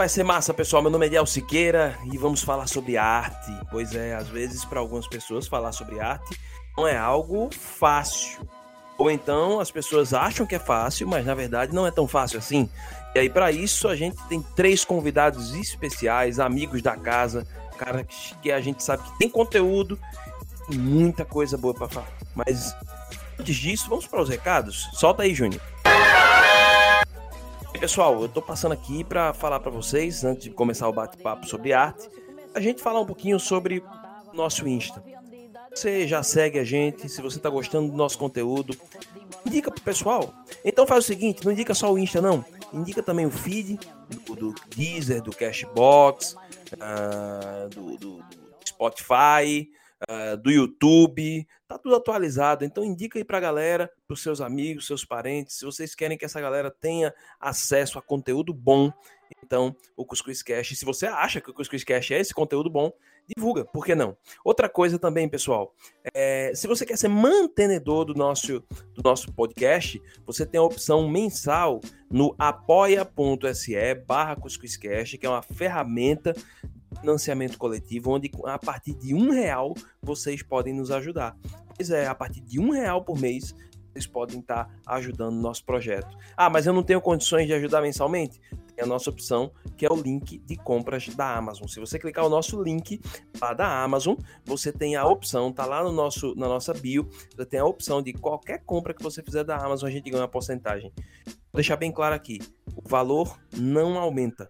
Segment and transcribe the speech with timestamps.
[0.00, 0.80] vai ser massa, pessoal.
[0.80, 3.52] Meu nome é Diel Siqueira e vamos falar sobre arte.
[3.70, 6.40] Pois é, às vezes para algumas pessoas falar sobre arte
[6.74, 8.48] não é algo fácil.
[8.96, 12.38] Ou então as pessoas acham que é fácil, mas na verdade não é tão fácil
[12.38, 12.66] assim.
[13.14, 18.02] E aí para isso a gente tem três convidados especiais, amigos da casa, cara
[18.40, 19.98] que a gente sabe que tem conteúdo
[20.70, 22.08] muita coisa boa para falar.
[22.34, 22.74] Mas
[23.38, 24.88] antes disso, vamos para os recados.
[24.94, 25.60] Solta aí, Júnior.
[27.80, 31.72] Pessoal, eu tô passando aqui para falar para vocês, antes de começar o bate-papo sobre
[31.72, 32.10] arte,
[32.54, 33.82] a gente falar um pouquinho sobre
[34.34, 35.02] nosso Insta.
[35.74, 38.76] Você já segue a gente, se você tá gostando do nosso conteúdo,
[39.46, 40.34] indica pro pessoal.
[40.62, 43.80] Então faz o seguinte, não indica só o Insta não, indica também o feed
[44.26, 46.34] do, do Deezer, do Cashbox,
[46.74, 48.24] uh, do, do
[48.62, 49.70] Spotify,
[50.08, 52.64] uh, do YouTube, tá tudo atualizado.
[52.64, 56.40] Então indica aí pra galera, pros seus amigos, seus parentes, se vocês querem que essa
[56.40, 58.92] galera tenha acesso a conteúdo bom,
[59.44, 62.92] então o Cuscuz Cash, se você acha que o Cuscuz Cash é esse conteúdo bom,
[63.36, 64.16] divulga, por que não?
[64.44, 65.74] Outra coisa também, pessoal,
[66.12, 68.60] é, se você quer ser mantenedor do nosso,
[68.94, 75.42] do nosso podcast, você tem a opção mensal no apoia.se barra Cuscuzcast, que é uma
[75.42, 76.34] ferramenta
[76.98, 81.36] financiamento coletivo, onde a partir de um real vocês podem nos ajudar.
[81.76, 83.54] Pois é, a partir de um real por mês
[83.92, 86.16] vocês podem estar ajudando o nosso projeto.
[86.36, 88.40] Ah, mas eu não tenho condições de ajudar mensalmente?
[88.74, 91.66] Tem a nossa opção, que é o link de compras da Amazon.
[91.66, 93.00] Se você clicar o nosso link
[93.40, 94.14] lá da Amazon,
[94.44, 98.00] você tem a opção, tá lá no nosso, na nossa bio, você tem a opção
[98.00, 100.92] de qualquer compra que você fizer da Amazon, a gente ganha uma porcentagem.
[101.26, 102.38] Vou deixar bem claro aqui,
[102.76, 104.48] o valor não aumenta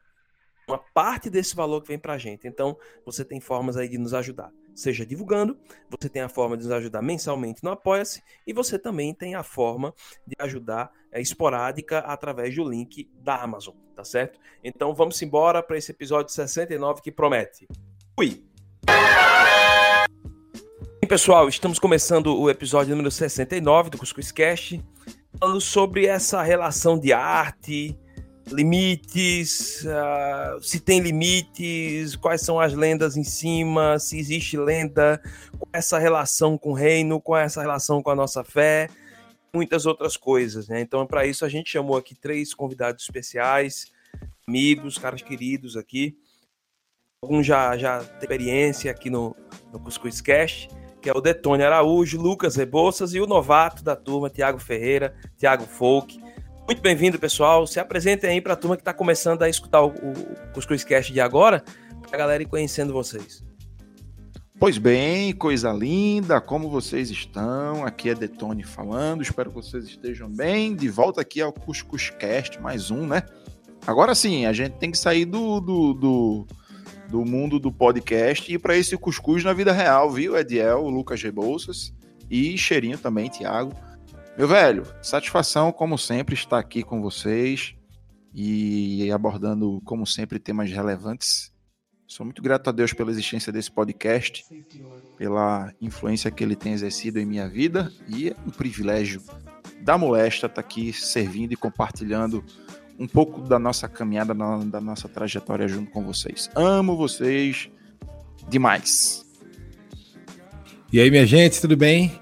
[0.71, 2.47] uma parte desse valor que vem para a gente.
[2.47, 4.53] Então, você tem formas aí de nos ajudar.
[4.75, 5.59] Seja divulgando,
[5.91, 9.43] você tem a forma de nos ajudar mensalmente no Apoia-se e você também tem a
[9.43, 9.93] forma
[10.27, 14.39] de ajudar é, esporádica através do link da Amazon, tá certo?
[14.63, 17.67] Então vamos embora para esse episódio 69 que promete.
[18.17, 18.45] Fui!
[21.03, 24.83] E, pessoal, estamos começando o episódio número 69 do Cuscuz Cast,
[25.39, 27.99] falando sobre essa relação de arte,
[28.49, 35.21] limites, uh, se tem limites, quais são as lendas em cima, se existe lenda,
[35.59, 38.89] qual é essa relação com o reino, qual é essa relação com a nossa fé,
[39.55, 40.81] muitas outras coisas, né?
[40.81, 43.93] Então, para isso, a gente chamou aqui três convidados especiais,
[44.47, 46.17] amigos, caras queridos aqui.
[47.23, 49.37] Alguns já, já experiência aqui no,
[49.73, 50.69] no Cuscuz Cast,
[51.01, 55.65] que é o Detone Araújo, Lucas Rebouças e o novato da turma, Tiago Ferreira, Tiago
[55.65, 56.19] Folk.
[56.71, 57.67] Muito bem-vindo, pessoal.
[57.67, 61.13] Se apresentem aí para a turma que está começando a escutar o, o Cuscuz Cast
[61.13, 61.65] de agora,
[62.01, 63.43] para a galera ir conhecendo vocês.
[64.57, 67.85] Pois bem, coisa linda, como vocês estão?
[67.85, 70.77] Aqui é Detone falando, espero que vocês estejam bem.
[70.77, 73.25] De volta aqui ao Cuscuz Cast, mais um, né?
[73.85, 76.47] Agora sim, a gente tem que sair do, do, do,
[77.09, 80.39] do mundo do podcast e para esse cuscuz na vida real, viu?
[80.39, 81.93] Ediel, Lucas Rebouças
[82.31, 83.73] e Cheirinho também, Thiago.
[84.41, 87.75] Meu velho, satisfação, como sempre, estar aqui com vocês
[88.35, 91.53] e abordando, como sempre, temas relevantes.
[92.07, 94.47] Sou muito grato a Deus pela existência desse podcast,
[95.19, 99.21] pela influência que ele tem exercido em minha vida e é um privilégio
[99.83, 102.43] da molesta estar aqui servindo e compartilhando
[102.99, 106.49] um pouco da nossa caminhada, da nossa trajetória junto com vocês.
[106.55, 107.69] Amo vocês
[108.49, 109.23] demais.
[110.91, 112.19] E aí, minha gente, tudo bem?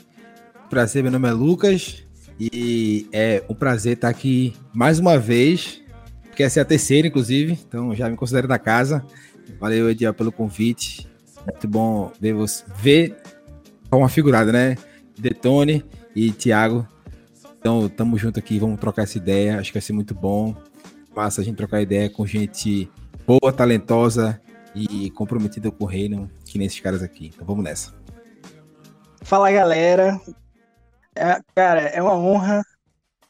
[0.68, 2.07] Prazer, meu nome é Lucas
[2.38, 5.82] e é um prazer estar aqui mais uma vez,
[6.22, 9.04] porque essa é a terceira, inclusive, então já me considero da casa.
[9.58, 11.08] Valeu, Ediel, pelo convite.
[11.44, 13.16] Muito bom ver você ver
[13.90, 14.76] uma figurada, né?
[15.18, 16.86] Detone e Thiago.
[17.58, 19.58] Então, tamo junto aqui, vamos trocar essa ideia.
[19.58, 20.54] Acho que vai ser muito bom.
[21.16, 22.88] Massa a gente trocar ideia com gente
[23.26, 24.40] boa, talentosa
[24.74, 27.32] e comprometida com o reino, que nem esses caras aqui.
[27.34, 27.92] Então, vamos nessa.
[29.22, 30.20] Fala, galera.
[31.18, 32.64] É, cara, é uma honra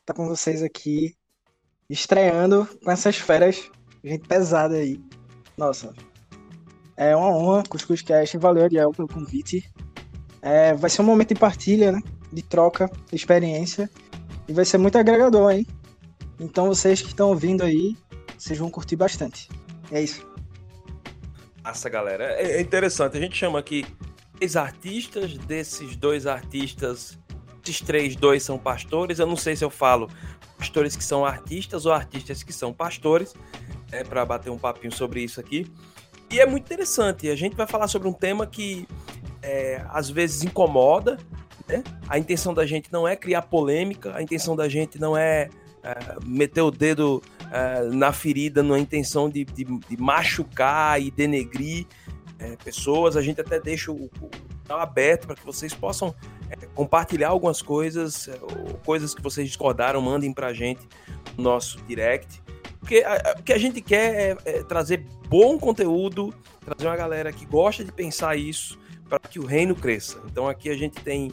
[0.00, 1.16] estar com vocês aqui,
[1.88, 3.70] estreando com essas feras,
[4.04, 5.00] gente pesada aí.
[5.56, 5.94] Nossa,
[6.98, 9.64] é uma honra, Cuscuz Cast, valeu, Ariel, pelo convite.
[10.42, 12.00] É, vai ser um momento de partilha, né?
[12.30, 13.88] De troca, de experiência.
[14.46, 15.66] E vai ser muito agregador, hein?
[16.38, 17.96] Então vocês que estão ouvindo aí,
[18.36, 19.48] vocês vão curtir bastante.
[19.90, 20.30] É isso.
[21.64, 22.34] Nossa, galera.
[22.34, 23.16] É, é interessante.
[23.16, 23.86] A gente chama aqui
[24.36, 27.18] três artistas, desses dois artistas
[27.68, 29.18] esses três, dois são pastores.
[29.18, 30.08] Eu não sei se eu falo
[30.56, 33.34] pastores que são artistas ou artistas que são pastores,
[33.92, 35.70] é para bater um papinho sobre isso aqui.
[36.30, 37.28] E é muito interessante.
[37.28, 38.86] A gente vai falar sobre um tema que
[39.42, 41.18] é, às vezes incomoda.
[41.68, 41.82] Né?
[42.08, 45.48] A intenção da gente não é criar polêmica, a intenção da gente não é,
[45.82, 51.86] é meter o dedo uh, na ferida, na intenção de, de, de machucar e denegrir
[52.38, 53.16] é, pessoas.
[53.16, 56.37] A gente até deixa o, o aberto para que vocês possam é,
[56.74, 58.38] compartilhar algumas coisas, é,
[58.84, 60.80] coisas que vocês discordaram, mandem para a gente
[61.36, 62.42] no nosso direct.
[62.80, 63.04] Porque
[63.38, 66.32] o que a gente quer é, é trazer bom conteúdo,
[66.64, 68.78] trazer uma galera que gosta de pensar isso
[69.08, 70.22] para que o reino cresça.
[70.30, 71.32] Então aqui a gente tem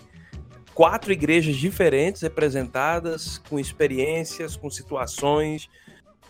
[0.73, 5.69] quatro igrejas diferentes representadas, com experiências, com situações,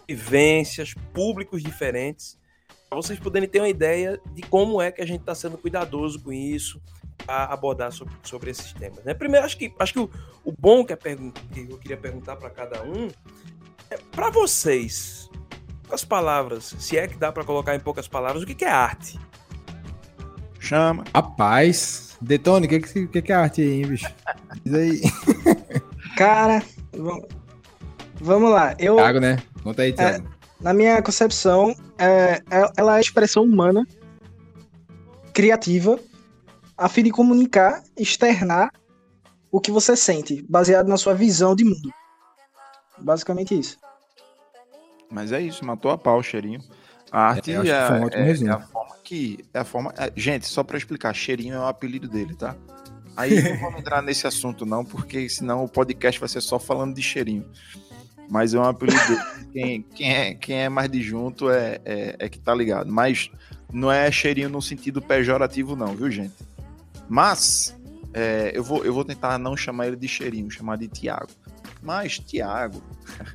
[0.07, 2.37] vivências, públicos diferentes,
[2.87, 6.21] para vocês poderem ter uma ideia de como é que a gente está sendo cuidadoso
[6.21, 6.79] com isso,
[7.27, 9.03] a abordar sobre, sobre esses temas.
[9.03, 9.13] Né?
[9.13, 10.09] Primeiro, acho que, acho que o,
[10.44, 13.09] o bom que, é que eu queria perguntar para cada um
[13.89, 15.29] é para vocês,
[15.83, 18.69] poucas palavras, se é que dá para colocar em poucas palavras, o que, que é
[18.69, 19.19] arte?
[20.59, 21.03] Chama.
[21.13, 24.11] Rapaz, Detone, o que, que, que, é arte aí, hein, bicho?
[24.63, 25.01] Diz aí.
[26.18, 26.63] Cara,
[28.19, 28.75] vamos lá.
[28.79, 29.38] Eu, Thiago, né?
[29.63, 30.25] Conta aí, Thiago.
[30.25, 33.85] É, na minha concepção, é, é, ela é a expressão humana,
[35.33, 36.00] criativa,
[36.77, 38.72] a fim de comunicar, externar
[39.51, 41.89] o que você sente, baseado na sua visão de mundo.
[42.98, 43.77] Basicamente isso.
[45.10, 46.62] Mas é isso, matou a pau, cheirinho.
[47.12, 49.39] A arte é, é, um é, é, a forma que.
[49.54, 49.94] É a forma.
[49.98, 52.56] É, gente, só para explicar, cheirinho é o apelido dele, tá?
[53.16, 56.95] Aí não vamos entrar nesse assunto, não, porque senão o podcast vai ser só falando
[56.95, 57.50] de cheirinho.
[58.30, 59.21] Mas é um apelido dele.
[59.54, 62.92] Quem, quem, é, quem é mais de junto é, é, é que tá ligado.
[62.92, 63.30] Mas
[63.71, 66.33] não é cheirinho no sentido pejorativo, não, viu, gente?
[67.07, 67.75] Mas
[68.13, 71.31] é, eu, vou, eu vou tentar não chamar ele de cheirinho, chamar de Tiago.
[71.81, 72.81] Mas Tiago,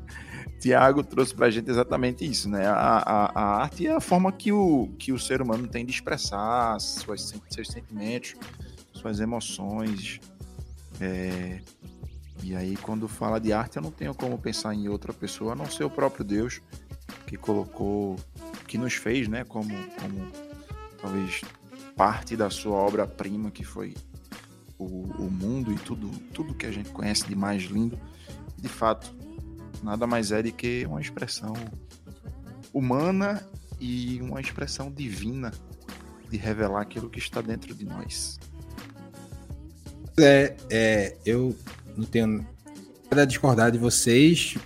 [0.58, 2.66] Tiago trouxe pra gente exatamente isso, né?
[2.66, 5.92] A, a, a, arte é a forma que o, que o ser humano tem de
[5.92, 8.34] expressar suas, seus sentimentos,
[8.92, 10.20] suas emoções.
[11.00, 11.60] É,
[12.42, 15.56] e aí, quando fala de arte, eu não tenho como pensar em outra pessoa a
[15.56, 16.60] não ser o próprio Deus
[17.26, 18.16] que colocou,
[18.66, 19.44] que nos fez, né?
[19.44, 20.32] Como, como
[21.00, 21.42] talvez
[22.00, 23.92] parte da sua obra-prima, que foi
[24.78, 28.00] o, o mundo e tudo, tudo que a gente conhece de mais lindo.
[28.56, 29.14] De fato,
[29.82, 31.52] nada mais é do que uma expressão
[32.72, 33.46] humana
[33.78, 35.52] e uma expressão divina
[36.30, 38.40] de revelar aquilo que está dentro de nós.
[40.18, 41.54] É, é eu
[41.98, 42.46] não tenho
[43.10, 44.56] a discordar de vocês,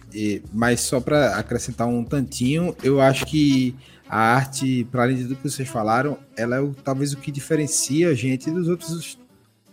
[0.53, 3.75] mas só para acrescentar um tantinho, eu acho que
[4.09, 7.33] a arte, para além de tudo que vocês falaram, ela é o, talvez o que
[7.33, 9.19] diferencia a gente dos outros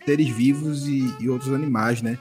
[0.06, 2.18] seres vivos e, e outros animais, né?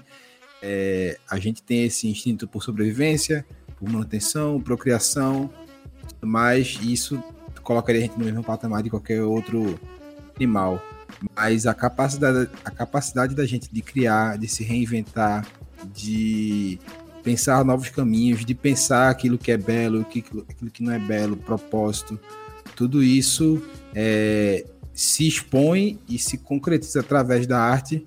[0.62, 3.46] É, a gente tem esse instinto por sobrevivência,
[3.78, 5.50] por manutenção, procriação,
[6.20, 7.22] mas isso
[7.62, 9.78] colocaria a gente no mesmo patamar de qualquer outro
[10.36, 10.82] animal.
[11.34, 15.46] Mas a capacidade, a capacidade da gente de criar, de se reinventar,
[15.92, 16.78] de
[17.22, 22.18] pensar novos caminhos, de pensar aquilo que é belo, aquilo que não é belo, propósito,
[22.76, 23.62] tudo isso
[23.94, 28.04] é, se expõe e se concretiza através da arte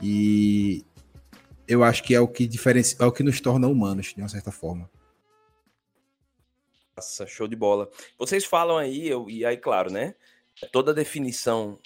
[0.00, 0.84] e
[1.66, 4.28] eu acho que é o que diferencia, é o que nos torna humanos de uma
[4.28, 4.90] certa forma.
[6.96, 7.90] Nossa, show de bola.
[8.18, 10.14] Vocês falam aí, eu, e aí, claro, né?
[10.70, 11.80] Toda a definição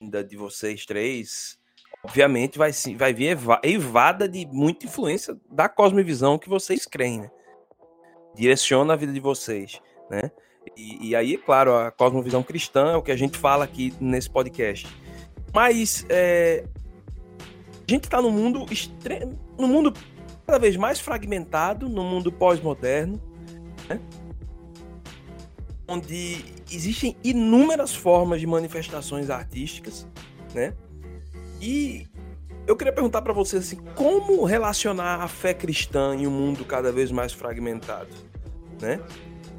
[0.00, 1.58] de vocês três,
[2.04, 7.30] obviamente, vai, vai vir evada de muita influência da cosmovisão que vocês creem, né?
[8.34, 9.80] Direciona a vida de vocês,
[10.10, 10.30] né?
[10.76, 13.92] E, e, aí, é claro, a cosmovisão cristã é o que a gente fala aqui
[14.00, 14.86] nesse podcast.
[15.52, 16.64] Mas é,
[17.86, 18.64] a gente está no mundo
[19.58, 19.92] no mundo
[20.46, 23.20] cada vez mais fragmentado, no mundo pós-moderno,
[23.88, 24.00] né?
[25.86, 30.06] onde existem inúmeras formas de manifestações artísticas,
[30.54, 30.74] né?
[31.62, 32.08] E
[32.66, 36.90] eu queria perguntar para vocês assim, como relacionar a fé cristã em um mundo cada
[36.90, 38.10] vez mais fragmentado,
[38.80, 39.00] né?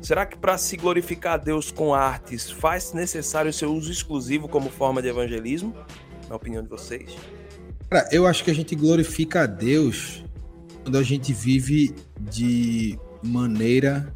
[0.01, 4.69] Será que para se glorificar a Deus com artes faz necessário seu uso exclusivo como
[4.69, 5.73] forma de evangelismo?
[6.27, 7.15] Na opinião de vocês?
[7.89, 10.25] Cara, eu acho que a gente glorifica a Deus
[10.83, 14.13] quando a gente vive de maneira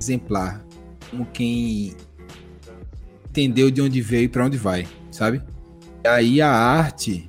[0.00, 0.64] exemplar,
[1.10, 1.96] como quem
[3.28, 5.42] entendeu de onde veio e para onde vai, sabe?
[6.06, 7.28] Aí a arte,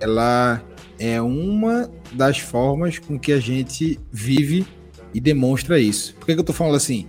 [0.00, 0.62] ela
[0.98, 4.66] é uma das formas com que a gente vive
[5.12, 6.14] e demonstra isso.
[6.14, 7.08] Por que, que eu tô falando assim?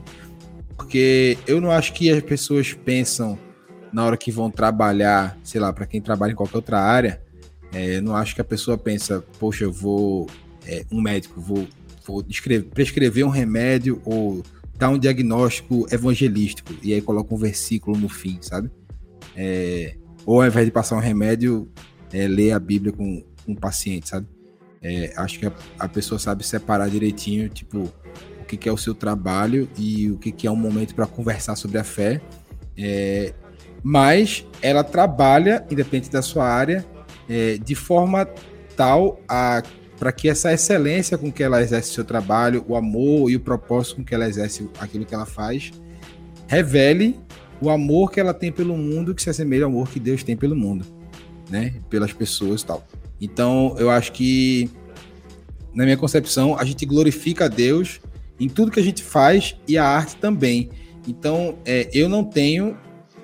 [0.75, 3.37] Porque eu não acho que as pessoas pensam
[3.93, 7.21] na hora que vão trabalhar, sei lá, para quem trabalha em qualquer outra área,
[7.71, 10.27] é, eu não acho que a pessoa pensa, poxa, eu vou,
[10.65, 11.67] é, um médico, vou,
[12.05, 12.23] vou
[12.73, 14.43] prescrever um remédio ou
[14.77, 18.69] dar um diagnóstico evangelístico e aí coloca um versículo no fim, sabe?
[19.35, 21.69] É, ou ao invés de passar um remédio,
[22.11, 24.27] é, ler a Bíblia com, um paciente, sabe?
[24.81, 27.91] É, acho que a, a, pessoa sabe separar direitinho, tipo,
[28.41, 31.05] o que, que é o seu trabalho e o que, que é um momento para
[31.05, 32.21] conversar sobre a fé.
[32.77, 33.33] É,
[33.83, 36.85] mas ela trabalha, independente da sua área,
[37.29, 38.27] é, de forma
[38.75, 39.63] tal a
[39.97, 43.95] para que essa excelência com que ela exerce seu trabalho, o amor e o propósito
[43.95, 45.71] com que ela exerce aquilo que ela faz,
[46.47, 47.17] revele
[47.61, 50.35] o amor que ela tem pelo mundo que se assemelha ao amor que Deus tem
[50.35, 50.85] pelo mundo,
[51.49, 51.75] né?
[51.89, 52.87] Pelas pessoas e tal.
[53.19, 54.69] Então, eu acho que
[55.75, 57.99] na minha concepção, a gente glorifica a Deus
[58.39, 60.69] em tudo que a gente faz e a arte também.
[61.05, 62.77] Então, é, eu não tenho,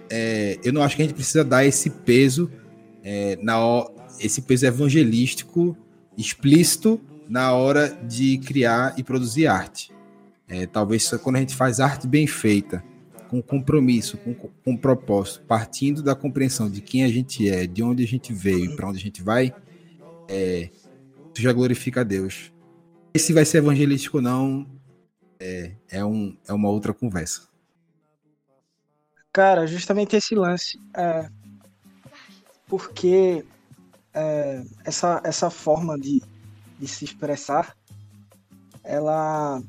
[0.09, 2.51] é, eu não acho que a gente precisa dar esse peso,
[3.01, 3.55] é, na,
[4.19, 5.77] esse peso evangelístico
[6.17, 9.89] explícito na hora de criar e produzir arte.
[10.47, 12.83] É, talvez quando a gente faz arte bem feita,
[13.31, 18.03] com compromisso, com, com propósito, partindo da compreensão de quem a gente é, de onde
[18.03, 19.55] a gente veio e para onde a gente vai,
[20.27, 20.69] é,
[21.37, 22.51] já glorifica a Deus.
[23.13, 24.67] E se vai ser evangelístico ou não,
[25.39, 27.47] é, é, um, é uma outra conversa.
[29.31, 30.77] Cara, justamente esse lance.
[30.93, 31.29] É,
[32.67, 33.45] porque
[34.13, 36.21] é, essa, essa forma de,
[36.77, 37.77] de se expressar,
[38.83, 39.63] ela,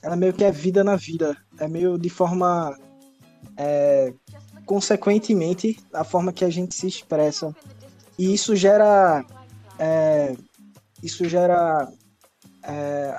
[0.00, 1.36] ela meio que é vida na vida.
[1.58, 2.78] É meio de forma.
[3.56, 4.12] É,
[4.64, 7.54] consequentemente, a forma que a gente se expressa.
[8.18, 9.24] E isso gera.
[9.78, 10.34] É,
[11.02, 11.88] isso gera
[12.62, 13.18] é,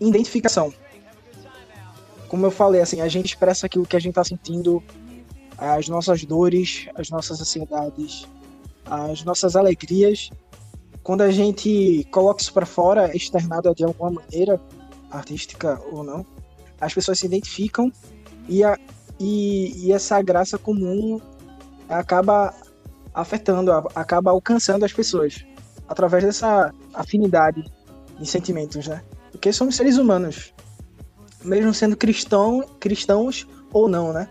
[0.00, 0.72] identificação.
[2.28, 4.82] Como eu falei, assim, a gente expressa aquilo que a gente está sentindo,
[5.58, 8.26] as nossas dores, as nossas ansiedades,
[8.86, 10.30] as nossas alegrias.
[11.02, 14.60] Quando a gente coloca isso para fora, externado de alguma maneira,
[15.10, 16.24] artística ou não,
[16.80, 17.92] as pessoas se identificam
[18.48, 18.78] e, a,
[19.22, 21.20] e, e essa graça comum
[21.88, 22.52] acaba
[23.14, 25.46] afetando, acaba alcançando as pessoas
[25.86, 27.64] através dessa afinidade
[28.18, 29.00] de sentimentos, né?
[29.30, 30.52] Porque somos seres humanos,
[31.44, 34.28] mesmo sendo cristão, cristãos ou não, né?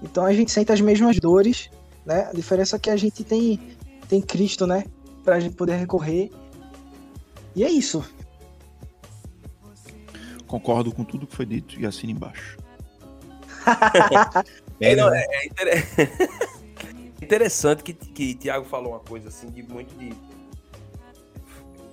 [0.00, 1.68] Então a gente sente as mesmas dores,
[2.06, 2.28] né?
[2.30, 3.58] A diferença é que a gente tem
[4.08, 4.84] tem Cristo, né?
[5.24, 6.30] Pra gente poder recorrer.
[7.56, 8.04] E é isso.
[10.46, 12.56] Concordo com tudo que foi dito e assino embaixo.
[14.80, 15.88] é, não, é, é inter...
[17.22, 20.14] interessante que, que Tiago falou uma coisa assim de muito de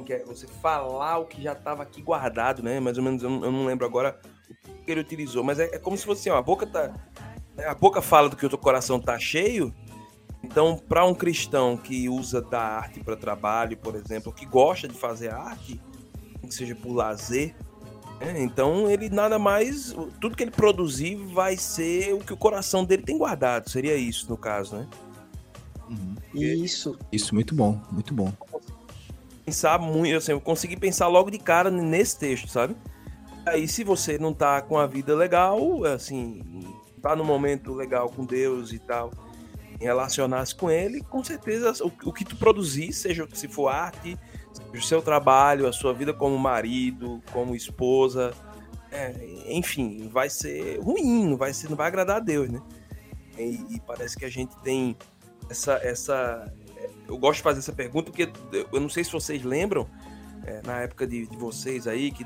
[0.07, 2.79] que é você falar o que já estava aqui guardado, né?
[2.79, 4.17] Mais ou menos, eu não, eu não lembro agora
[4.69, 6.93] o que ele utilizou, mas é, é, como se fosse assim, ó, a boca tá.
[7.67, 9.73] A boca fala do que o teu coração tá cheio.
[10.41, 14.93] Então, para um cristão que usa da arte para trabalho, por exemplo, que gosta de
[14.93, 15.81] fazer arte,
[16.41, 17.53] que seja por lazer,
[18.19, 18.41] né?
[18.41, 19.95] então ele nada mais.
[20.19, 23.69] Tudo que ele produzir vai ser o que o coração dele tem guardado.
[23.69, 24.87] Seria isso, no caso, né?
[25.89, 26.15] Uhum.
[26.33, 26.97] Isso.
[27.11, 28.33] Isso, muito bom, muito bom
[29.47, 32.75] pensar muito, assim, eu consegui pensar logo de cara nesse texto, sabe?
[33.45, 36.43] Aí se você não tá com a vida legal, assim,
[37.01, 39.09] tá no momento legal com Deus e tal,
[39.79, 44.19] relacionar-se com ele, com certeza o, o, que tu produzir, seja se for arte,
[44.73, 48.33] o seu trabalho, a sua vida como marido, como esposa,
[48.91, 49.13] é,
[49.47, 52.61] enfim, vai ser ruim, não vai, ser, não vai agradar a Deus, né?
[53.37, 54.95] E, e parece que a gente tem
[55.49, 56.53] essa, essa,
[57.07, 59.87] eu gosto de fazer essa pergunta porque eu não sei se vocês lembram,
[60.45, 62.25] é, na época de, de, vocês aí, que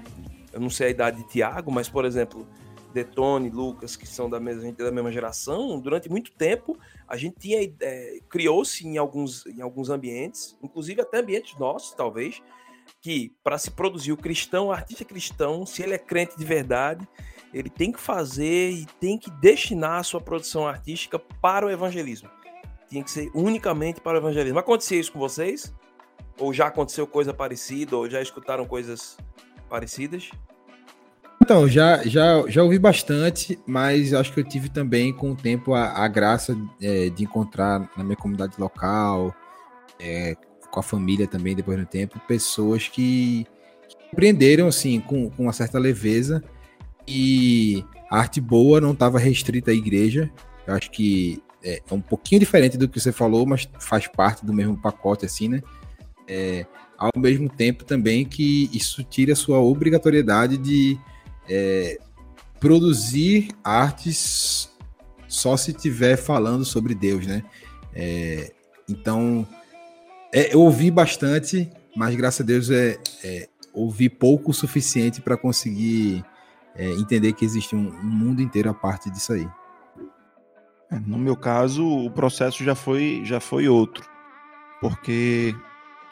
[0.54, 2.48] eu não sei a idade de Tiago, mas, por exemplo,
[2.92, 7.38] Detone, Lucas, que são da mesma, é da mesma geração, durante muito tempo a gente
[7.40, 12.42] tinha é, criou-se em alguns, em alguns ambientes, inclusive até ambientes nossos, talvez,
[13.02, 17.08] que para se produzir o cristão, o artista cristão, se ele é crente de verdade,
[17.54, 22.30] ele tem que fazer e tem que destinar a sua produção artística para o evangelismo
[22.92, 24.60] tinha que ser unicamente para o evangelismo.
[24.60, 25.74] Acontecia isso com vocês?
[26.38, 27.96] Ou já aconteceu coisa parecida?
[27.96, 29.18] Ou já escutaram coisas
[29.70, 30.30] parecidas?
[31.52, 35.74] Então, já, já, já ouvi bastante, mas acho que eu tive também com o tempo
[35.74, 39.36] a, a graça é, de encontrar na minha comunidade local,
[40.00, 40.34] é,
[40.72, 43.46] com a família também, depois do tempo, pessoas que,
[43.86, 46.42] que compreenderam assim, com, com uma certa leveza
[47.06, 50.32] e a arte boa não estava restrita à igreja.
[50.66, 54.46] Eu acho que é, é, um pouquinho diferente do que você falou, mas faz parte
[54.46, 55.62] do mesmo pacote, assim, né?
[56.30, 56.66] É,
[56.98, 60.98] ao mesmo tempo também que isso tira a sua obrigatoriedade de
[61.50, 61.98] é,
[62.60, 64.72] produzir artes
[65.28, 67.44] só se estiver falando sobre Deus, né?
[67.94, 68.52] É,
[68.88, 69.48] então,
[70.34, 75.38] é, eu ouvi bastante, mas graças a Deus é, é ouvi pouco o suficiente para
[75.38, 76.24] conseguir
[76.76, 79.48] é, entender que existe um, um mundo inteiro a parte disso aí.
[80.92, 84.10] É, no meu caso, o processo já foi, já foi outro.
[84.82, 85.56] Porque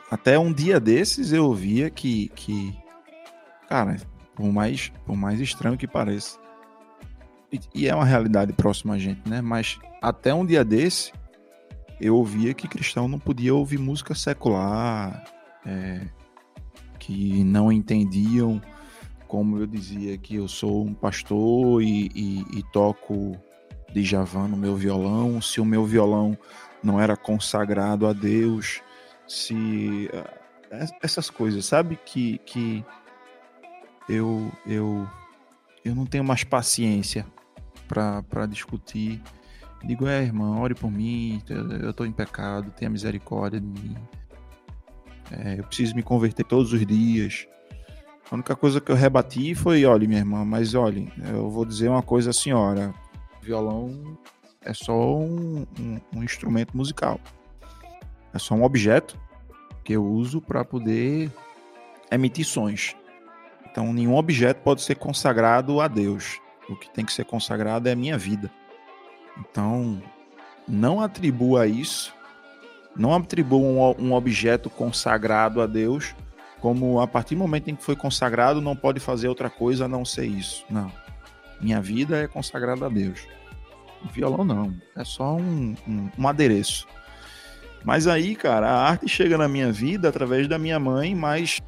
[0.10, 2.78] até um dia desses eu via que, que
[3.68, 3.98] cara,
[4.40, 6.40] Por mais, por mais estranho que pareça.
[7.52, 9.42] E, e é uma realidade próxima a gente, né?
[9.42, 11.12] Mas até um dia desse,
[12.00, 15.26] eu ouvia que cristão não podia ouvir música secular,
[15.66, 16.08] é,
[16.98, 18.62] que não entendiam,
[19.28, 23.36] como eu dizia, que eu sou um pastor e, e, e toco
[23.92, 26.38] de Javan no meu violão, se o meu violão
[26.82, 28.82] não era consagrado a Deus,
[29.28, 30.10] se
[30.72, 32.86] é, essas coisas, sabe que que
[34.10, 35.08] eu eu
[35.86, 37.26] eu não tenho mais paciência
[37.88, 39.22] para discutir.
[39.84, 41.42] Digo, é, irmã, ore por mim,
[41.82, 43.96] eu estou em pecado, tenha misericórdia de mim.
[45.32, 47.48] É, eu preciso me converter todos os dias.
[48.30, 51.90] A única coisa que eu rebati foi, olha, minha irmã, mas olha, eu vou dizer
[51.90, 52.94] uma coisa à senhora.
[53.42, 54.18] Violão
[54.62, 57.20] é só um, um, um instrumento musical.
[58.34, 59.18] É só um objeto
[59.84, 61.32] que eu uso para poder
[62.12, 62.96] emitir sons.
[63.80, 66.42] Então, nenhum objeto pode ser consagrado a Deus.
[66.68, 68.52] O que tem que ser consagrado é a minha vida.
[69.38, 70.04] Então,
[70.68, 72.14] não atribua isso,
[72.94, 76.14] não atribua um, objeto consagrado a Deus
[76.60, 79.88] como a partir do momento em que foi consagrado não pode fazer outra coisa a
[79.88, 80.66] não ser isso.
[80.70, 80.92] Não.
[81.62, 83.26] Minha vida é consagrada a Deus.
[84.04, 86.86] O violão não, é só um, um, um adereço.
[87.86, 91.62] Mas aí, cara, a arte chega na minha vida através da minha mãe, mas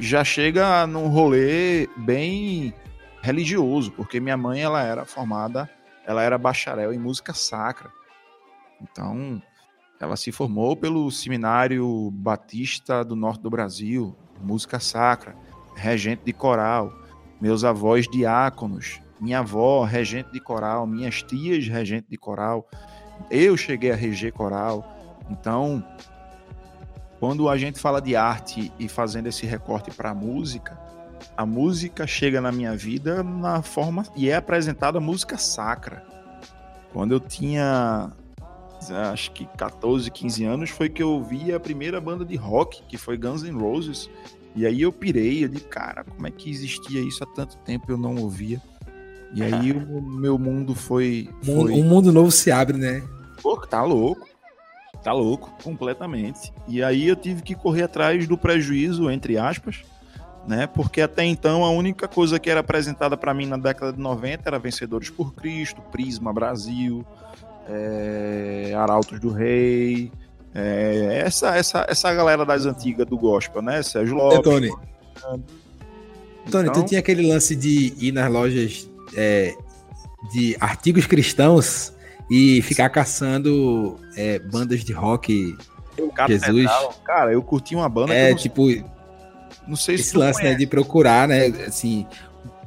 [0.00, 2.74] já chega num rolê bem
[3.22, 5.68] religioso, porque minha mãe ela era formada,
[6.06, 7.90] ela era bacharel em música sacra.
[8.80, 9.40] Então,
[10.00, 15.36] ela se formou pelo Seminário Batista do Norte do Brasil, música sacra,
[15.76, 16.90] regente de coral,
[17.38, 22.66] meus avós diáconos, minha avó regente de coral, minhas tias regente de coral.
[23.30, 24.96] Eu cheguei a reger coral.
[25.28, 25.84] Então,
[27.20, 30.80] quando a gente fala de arte e fazendo esse recorte para a música,
[31.36, 36.02] a música chega na minha vida na forma e é apresentada música sacra.
[36.94, 38.10] Quando eu tinha
[39.12, 42.96] acho que 14, 15 anos foi que eu vi a primeira banda de rock, que
[42.96, 44.08] foi Guns N' Roses.
[44.56, 47.92] E aí eu pirei, eu de cara, como é que existia isso há tanto tempo
[47.92, 48.60] eu não ouvia?
[49.34, 51.72] E aí o meu mundo foi, foi...
[51.72, 53.02] Um mundo novo se abre, né?
[53.42, 54.29] Pô, tá louco.
[55.02, 56.52] Tá louco, completamente.
[56.68, 59.82] E aí eu tive que correr atrás do prejuízo, entre aspas,
[60.46, 60.66] né?
[60.66, 64.42] Porque até então a única coisa que era apresentada para mim na década de 90
[64.46, 67.04] era Vencedores por Cristo, Prisma Brasil,
[67.68, 70.12] é, Arautos do Rei,
[70.54, 73.82] é, essa, essa, essa galera das antigas do gospel, né?
[73.82, 74.38] Sérgio Lopes.
[74.38, 74.70] É, Tony.
[76.50, 76.72] Tony, então...
[76.72, 79.54] tu tinha aquele lance de ir nas lojas é,
[80.32, 81.92] de artigos cristãos
[82.30, 85.56] e ficar caçando é, bandas de rock.
[86.28, 86.70] Jesus.
[87.04, 88.14] Cara, eu curti uma banda.
[88.14, 88.68] É, tipo.
[89.66, 91.46] Não sei se esse lance, né, de procurar, né?
[91.66, 92.06] Assim.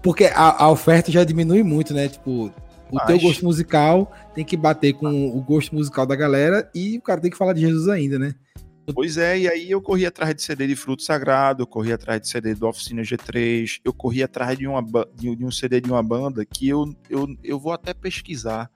[0.01, 2.09] Porque a, a, oferta já diminui muito, né?
[2.09, 2.47] Tipo,
[2.91, 3.07] o Mas...
[3.07, 7.21] teu gosto musical tem que bater com o gosto musical da galera e o cara
[7.21, 8.35] tem que falar de Jesus ainda, né?
[8.93, 12.19] Pois é, e aí eu corri atrás de CD de Fruto Sagrado, eu corri atrás
[12.19, 14.83] de CD do Oficina G3, eu corri atrás de, uma,
[15.15, 18.69] de um CD de uma banda que eu, eu, eu vou até pesquisar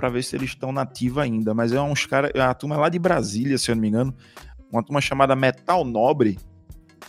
[0.00, 1.52] para ver se eles estão nativa ainda.
[1.52, 4.16] Mas é uns caras, a turma lá de Brasília, se eu não me engano,
[4.72, 6.38] uma turma chamada Metal Nobre.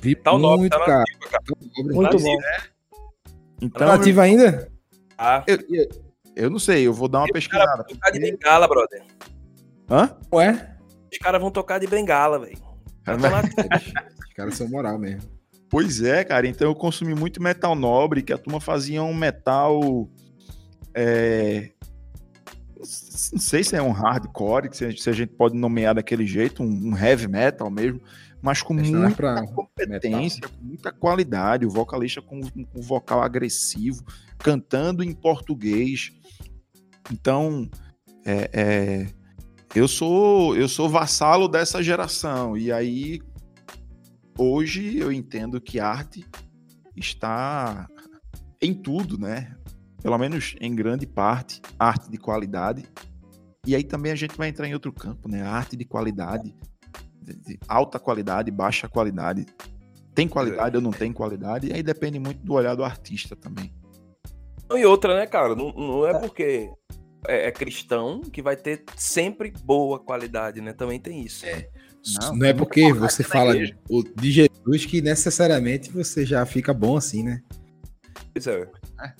[0.03, 0.99] Metal Nobre, tá cara.
[0.99, 1.43] Nativa, cara.
[1.85, 2.37] Muito bom.
[2.37, 2.57] Né?
[3.61, 4.69] Então, tá nativa ainda?
[5.17, 5.41] Ah.
[5.47, 5.89] Eu, eu,
[6.35, 7.77] eu, não sei, eu vou dar uma Os pesquisada.
[7.77, 9.03] Vão tocar de bengala, brother.
[9.89, 10.17] Hã?
[10.33, 10.77] Ué?
[11.09, 12.57] Os caras vão tocar de bengala, velho.
[14.19, 15.29] Os caras são moral mesmo.
[15.69, 16.45] Pois é, cara.
[16.45, 20.09] Então eu consumi muito metal nobre, que a turma fazia um metal.
[20.93, 21.71] É,
[23.31, 27.27] não sei se é um hardcore, se a gente pode nomear daquele jeito, um, heavy
[27.27, 28.01] metal mesmo,
[28.41, 34.03] mas com muita competência, com muita qualidade, o vocalista com um vocal agressivo,
[34.39, 36.11] cantando em português.
[37.11, 37.69] Então,
[38.25, 39.07] é, é,
[39.75, 43.21] eu sou eu sou vassalo dessa geração e aí
[44.37, 46.25] hoje eu entendo que arte
[46.95, 47.87] está
[48.61, 49.55] em tudo, né?
[50.01, 52.83] pelo menos em grande parte, arte de qualidade.
[53.65, 55.41] E aí também a gente vai entrar em outro campo, né?
[55.43, 56.55] Arte de qualidade,
[57.21, 59.45] de, de alta qualidade, baixa qualidade.
[60.15, 60.77] Tem qualidade é.
[60.77, 63.73] ou não tem qualidade, e aí depende muito do olhar do artista também.
[64.69, 65.55] E outra, né, cara?
[65.55, 66.69] Não, não é porque
[67.27, 70.73] é, é, cristão que vai ter sempre boa qualidade, né?
[70.73, 71.45] Também tem isso.
[71.45, 71.69] É.
[72.19, 77.23] Não, não é porque você fala de Jesus que necessariamente você já fica bom assim,
[77.23, 77.41] né?
[78.33, 78.61] Pois é.
[78.61, 79.13] é.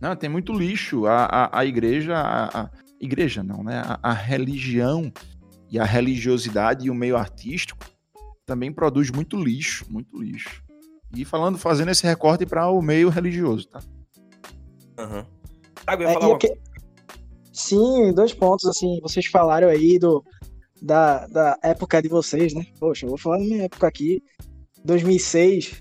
[0.00, 1.06] Não, tem muito lixo.
[1.06, 3.82] A, a, a igreja, a, a, igreja não, né?
[3.84, 5.12] A, a, religião
[5.70, 7.84] e a religiosidade e o meio artístico
[8.46, 10.62] também produz muito lixo, muito lixo.
[11.14, 13.80] E falando, fazendo esse recorte para o meio religioso, tá?
[14.98, 15.26] Aham.
[15.84, 16.54] Thiago, ia É, falar e uma aqui-
[17.52, 20.22] Sim, dois pontos, assim, vocês falaram aí do,
[20.80, 22.64] da, da época de vocês, né?
[22.78, 24.22] Poxa, eu vou falar da minha época aqui,
[24.84, 25.80] 2006,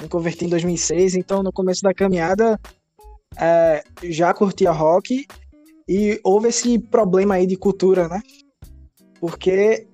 [0.00, 2.58] me converti em 2006, então no começo da caminhada
[3.36, 5.26] é, já curtia rock
[5.92, 8.22] e houve esse problema aí de cultura, né?
[9.18, 9.88] Porque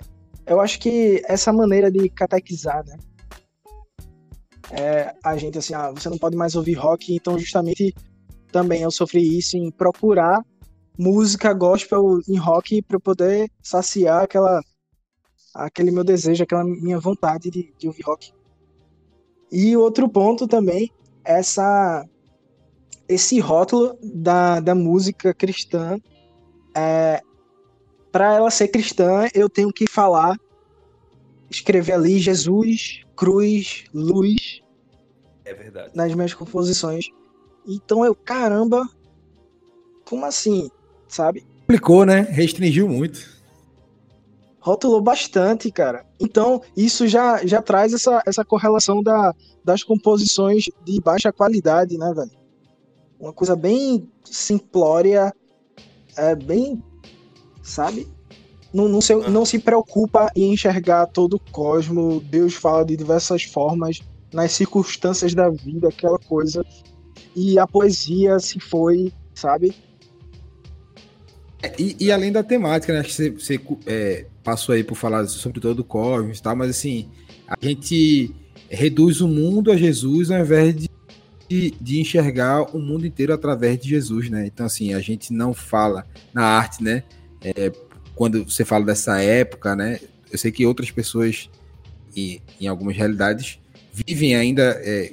[0.45, 2.99] eu acho que essa maneira de catequizar, né?
[4.73, 7.95] É, a gente assim, ah, você não pode mais ouvir rock, então justamente
[8.53, 10.45] também eu sofri isso em procurar
[10.99, 14.61] música gospel em rock para poder saciar aquela
[15.55, 18.35] aquele meu desejo, aquela minha vontade de, de ouvir rock.
[19.51, 20.93] E outro ponto também,
[21.25, 22.07] essa
[23.09, 25.99] esse rótulo da, da música cristã,
[26.75, 27.23] é,
[28.11, 30.37] para ela ser cristã, eu tenho que falar,
[31.51, 34.61] escrever ali Jesus, cruz, luz
[35.45, 35.91] É verdade.
[35.95, 37.07] nas minhas composições.
[37.67, 38.89] Então eu, caramba,
[40.09, 40.71] como assim,
[41.09, 41.45] sabe?
[41.61, 42.21] Complicou, né?
[42.21, 43.37] Restringiu muito.
[44.61, 46.05] Rotulou bastante, cara.
[46.19, 49.33] Então, isso já, já traz essa, essa correlação da,
[49.65, 52.31] das composições de baixa qualidade, né, velho?
[53.19, 55.35] Uma coisa bem simplória,
[56.17, 56.83] é bem,
[57.63, 58.07] sabe?
[58.73, 62.21] Não, não, se, não se preocupa em enxergar todo o cosmo.
[62.21, 64.01] Deus fala de diversas formas,
[64.33, 66.65] nas circunstâncias da vida, aquela coisa.
[67.35, 69.75] E a poesia se foi, sabe?
[71.63, 73.01] É, E, e além da temática, né?
[73.01, 76.55] Acho que você, você, é, passou aí por falar sobre todo o cosmos e tal,
[76.55, 77.09] mas assim,
[77.49, 78.35] a gente
[78.69, 80.91] reduz o mundo a Jesus ao invés de,
[81.49, 84.47] de, de enxergar o mundo inteiro através de Jesus, né?
[84.47, 87.03] Então, assim, a gente não fala na arte, né?
[87.43, 87.73] É,
[88.15, 90.01] quando você fala dessa época, né?
[90.31, 91.49] Eu sei que outras pessoas,
[92.17, 93.59] e, em algumas realidades,
[93.93, 95.13] vivem ainda é,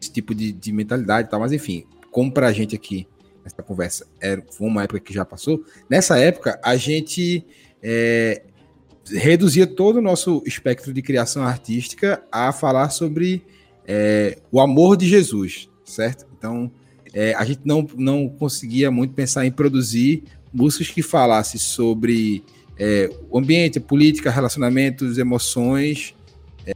[0.00, 3.06] esse tipo de, de mentalidade e tal, mas enfim, como pra gente aqui
[3.44, 7.44] nessa conversa era, foi uma época que já passou, nessa época a gente
[7.82, 8.42] é,
[9.10, 13.44] reduzia todo o nosso espectro de criação artística a falar sobre
[13.86, 16.26] é, o amor de Jesus, certo?
[16.36, 16.70] Então
[17.12, 22.44] é, a gente não, não conseguia muito pensar em produzir músicas que falassem sobre
[22.78, 26.14] é, o ambiente, política, relacionamentos, emoções,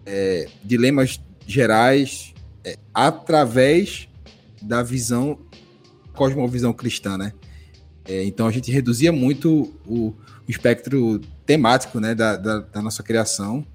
[0.05, 4.09] é, dilemas gerais, é, através
[4.61, 5.39] da visão
[6.13, 7.33] cosmovisão cristã, né?
[8.09, 10.15] É, então a gente reduzia muito o, o
[10.49, 13.67] espectro temático, né, da, da, da, nossa criação,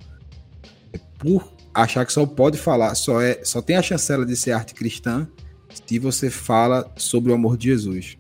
[1.19, 4.74] por achar que só pode falar, só é, só tem a chancela de ser arte
[4.74, 5.28] cristã
[5.86, 8.18] se você fala sobre o amor de Jesus.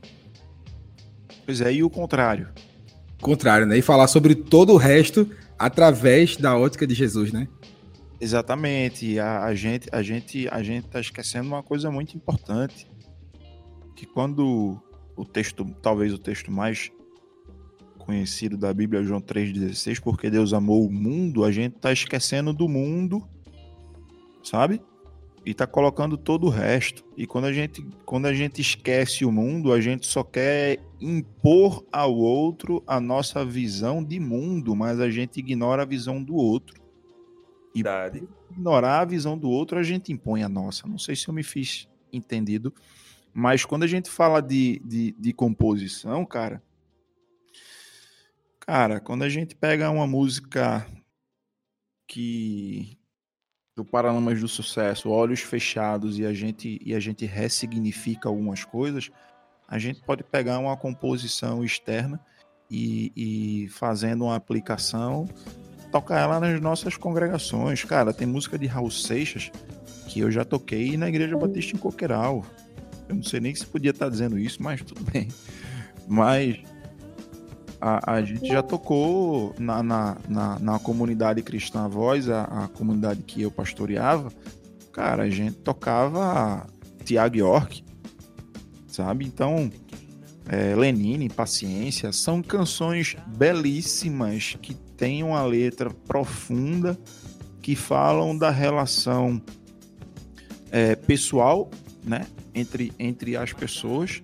[1.45, 2.49] Pois é, e o contrário?
[3.21, 3.77] Contrário, né?
[3.77, 7.47] E falar sobre todo o resto através da ótica de Jesus, né?
[8.19, 9.19] Exatamente.
[9.19, 12.87] A, a gente, a gente, a gente está esquecendo uma coisa muito importante,
[13.95, 14.81] que quando
[15.15, 16.91] o texto, talvez o texto mais
[17.97, 22.67] conhecido da Bíblia, João 3,16, porque Deus amou o mundo, a gente está esquecendo do
[22.67, 23.27] mundo,
[24.43, 24.81] sabe?
[25.45, 27.03] E tá colocando todo o resto.
[27.17, 31.83] E quando a gente, quando a gente esquece o mundo, a gente só quer impor
[31.91, 36.79] ao outro a nossa visão de mundo, mas a gente ignora a visão do outro.
[37.73, 38.27] E Verdade.
[38.51, 40.87] ignorar a visão do outro, a gente impõe a nossa.
[40.87, 42.73] Não sei se eu me fiz entendido,
[43.33, 46.61] mas quando a gente fala de, de, de composição, cara,
[48.59, 50.85] cara, quando a gente pega uma música
[52.05, 52.97] que
[53.75, 59.09] do Paralamas do Sucesso, Olhos Fechados, e a gente e a gente ressignifica algumas coisas,
[59.67, 62.19] a gente pode pegar uma composição externa
[62.69, 65.27] e, e fazendo uma aplicação
[65.91, 67.83] tocar ela nas nossas congregações.
[67.83, 69.51] Cara, tem música de Raul Seixas
[70.07, 72.45] que eu já toquei na Igreja Batista em Coqueiral.
[73.07, 75.27] Eu não sei nem se podia estar dizendo isso, mas tudo bem.
[76.07, 76.61] Mas
[77.81, 83.23] a, a gente já tocou na, na, na, na comunidade cristã Voz, a, a, comunidade
[83.23, 84.31] que eu pastoreava.
[84.93, 86.67] Cara, a gente tocava
[87.03, 87.83] Tiago York,
[88.87, 89.25] sabe?
[89.25, 89.71] Então,
[90.47, 96.97] é, Lenine, Paciência, são canções belíssimas que têm uma letra profunda
[97.61, 99.41] que falam da relação
[100.69, 101.69] é, pessoal,
[102.03, 104.21] né, entre, entre as pessoas,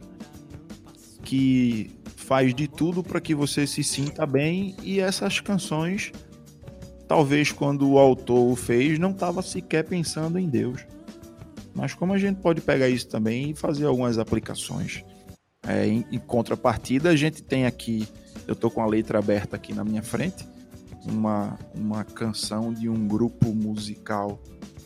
[1.24, 1.92] que
[2.28, 6.12] faz de tudo para que você se sinta bem e essas canções,
[7.08, 10.86] talvez quando o autor o fez, não estava sequer pensando em Deus.
[11.74, 15.06] Mas como a gente pode pegar isso também e fazer algumas aplicações?
[15.66, 18.06] É, em, em, contrapartida, a gente tem aqui,
[18.46, 20.46] eu tô com a letra aberta aqui na minha frente,
[21.06, 24.38] uma, uma canção de um grupo musical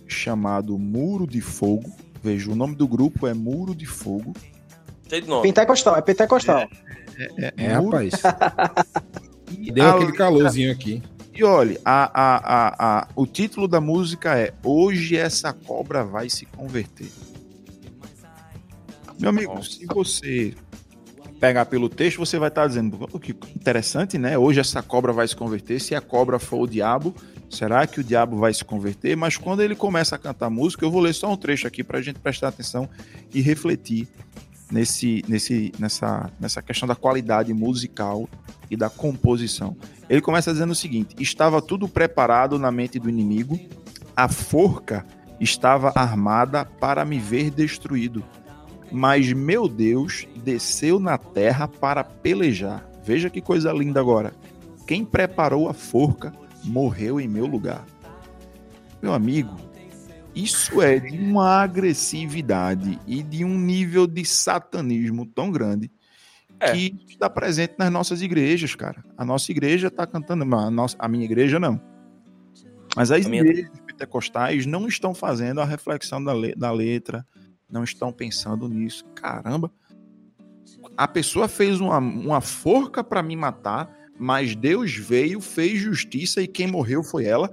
[0.08, 1.92] chamado Muro de Fogo.
[2.22, 4.32] Veja, o nome do grupo é Muro de Fogo.
[5.42, 6.70] Pentecostal, é pentecostal.
[7.18, 8.14] É, É, Muro- rapaz.
[9.60, 11.04] E Deu a aquele calorzinho aqui.
[11.34, 16.46] E olha, a, a, a, o título da música é Hoje essa cobra vai se
[16.46, 17.10] converter.
[19.20, 19.70] Meu amigo, Nossa.
[19.72, 20.54] se você
[21.40, 24.38] pegar pelo texto, você vai estar dizendo "Pô, que interessante, né?
[24.38, 25.80] Hoje essa cobra vai se converter.
[25.80, 27.14] Se a cobra for o diabo,
[27.50, 29.16] será que o diabo vai se converter?
[29.18, 32.00] Mas quando ele começa a cantar música, eu vou ler só um trecho aqui para
[32.00, 32.90] a gente prestar atenção
[33.34, 34.08] e refletir
[34.72, 38.28] nesse, nesse, nessa, nessa questão da qualidade musical
[38.70, 39.76] e da composição.
[40.10, 43.60] Ele começa dizendo o seguinte: estava tudo preparado na mente do inimigo,
[44.16, 45.06] a forca
[45.40, 48.24] estava armada para me ver destruído.
[48.92, 52.86] Mas meu Deus desceu na terra para pelejar.
[53.04, 54.34] Veja que coisa linda agora.
[54.86, 57.86] Quem preparou a forca morreu em meu lugar.
[59.02, 59.56] Meu amigo,
[60.36, 65.92] isso é de uma agressividade e de um nível de satanismo tão grande
[66.60, 66.72] É.
[66.74, 69.04] que está presente nas nossas igrejas, cara.
[69.18, 71.82] A nossa igreja está cantando, a, nossa, a minha igreja não.
[72.96, 77.26] Mas as minha- igrejas pentecostais não estão fazendo a reflexão da, le- da letra,
[77.70, 79.06] não estão pensando nisso.
[79.16, 79.72] Caramba,
[80.98, 83.90] a pessoa fez uma, uma forca para me matar,
[84.20, 87.52] mas Deus veio, fez justiça e quem morreu foi ela.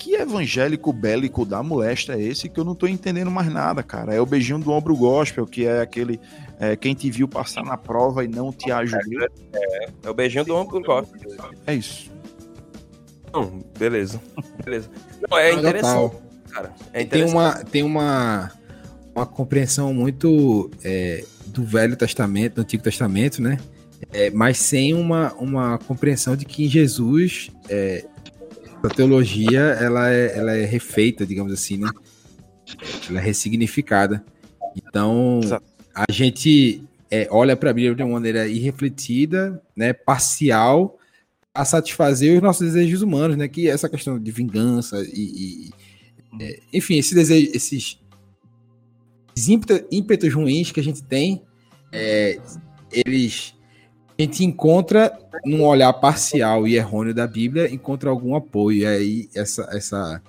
[0.00, 4.14] Que evangélico bélico da molesta é esse que eu não tô entendendo mais nada, cara?
[4.14, 6.18] É o beijinho do ombro gospel, que é aquele
[6.58, 9.28] é, quem te viu passar na prova e não te ajudou.
[10.02, 11.12] É o beijinho do ombro gosto.
[11.66, 12.10] É isso.
[13.30, 14.18] Não, beleza.
[14.64, 14.88] Beleza.
[15.30, 16.16] Não, é interessante,
[16.48, 16.72] cara.
[16.94, 17.34] É tem interessante.
[17.34, 18.52] uma, tem uma,
[19.14, 23.58] uma compreensão muito é, do Velho Testamento, do Antigo Testamento, né?
[24.10, 28.06] É, mas sem uma, uma compreensão de que em Jesus é,
[28.82, 31.90] a teologia ela é, ela é refeita, digamos assim, né?
[33.08, 34.24] Ela é ressignificada.
[34.76, 35.64] Então, Exato.
[35.94, 40.98] a gente é, olha para a Bíblia de uma maneira irrefletida, né, parcial,
[41.52, 43.48] a satisfazer os nossos desejos humanos, né?
[43.48, 45.70] Que é essa questão de vingança e, e
[46.40, 47.98] é, enfim, esse desejo, esses,
[49.90, 51.42] ímpetos ruins que a gente tem,
[51.92, 52.38] é,
[52.92, 53.54] eles
[54.20, 58.78] a gente encontra num olhar parcial e errôneo da Bíblia, encontra algum apoio.
[58.78, 60.22] E aí essa, essa,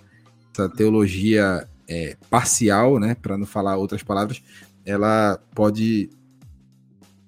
[0.53, 4.41] essa teologia é, parcial, né, para não falar outras palavras,
[4.85, 6.09] ela pode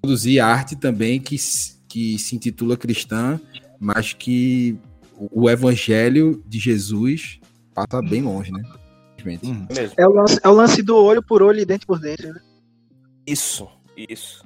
[0.01, 1.35] produzir arte também que,
[1.87, 3.39] que se intitula cristã,
[3.79, 4.77] mas que
[5.31, 7.41] o evangelho de Jesus
[7.73, 8.61] passa bem longe, né?
[9.19, 9.47] Infelizmente.
[9.47, 9.67] Hum.
[9.97, 10.03] É.
[10.03, 12.25] É o, lance, é o lance do olho por olho e dente por dente.
[12.25, 12.39] Né?
[13.25, 14.43] Isso, isso.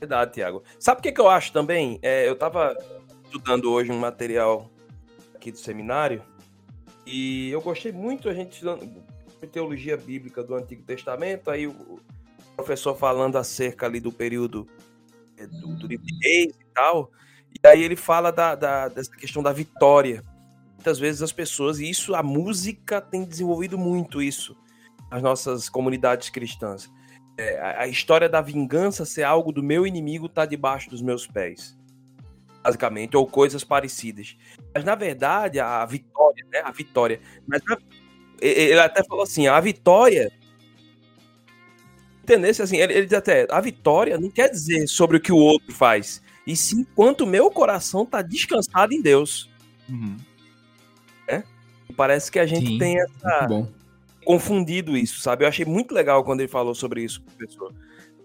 [0.00, 0.62] Verdade, Tiago.
[0.78, 1.98] Sabe o que, que eu acho também?
[2.02, 2.76] É, eu tava
[3.24, 4.70] estudando hoje um material
[5.34, 6.22] aqui do seminário
[7.06, 8.88] e eu gostei muito a gente estudando
[9.52, 12.00] teologia bíblica do Antigo Testamento, aí o
[12.52, 14.66] o professor falando acerca ali do período
[15.36, 17.08] é, do, do livro de Reis e tal,
[17.54, 20.24] e aí ele fala da, da- dessa questão da vitória.
[20.74, 24.56] Muitas vezes as pessoas, e isso a música tem desenvolvido muito isso
[25.08, 26.90] nas nossas comunidades cristãs
[27.38, 31.26] é, a, a história da vingança ser algo do meu inimigo tá debaixo dos meus
[31.26, 31.78] pés.
[32.62, 34.36] Basicamente, ou coisas parecidas.
[34.74, 36.60] Mas na verdade, a vitória, né?
[36.64, 37.20] A vitória.
[37.46, 37.62] Mas
[38.42, 40.30] e- ele até falou assim: a vitória.
[42.22, 45.36] Entendesse assim, ele, ele diz até, a vitória não quer dizer sobre o que o
[45.38, 49.48] outro faz, e sim quanto o meu coração tá descansado em Deus.
[49.88, 50.18] Uhum.
[51.88, 52.78] E parece que a gente Sim.
[52.78, 53.48] tem essa.
[54.28, 55.42] Confundido isso, sabe?
[55.42, 57.72] Eu achei muito legal quando ele falou sobre isso, professor.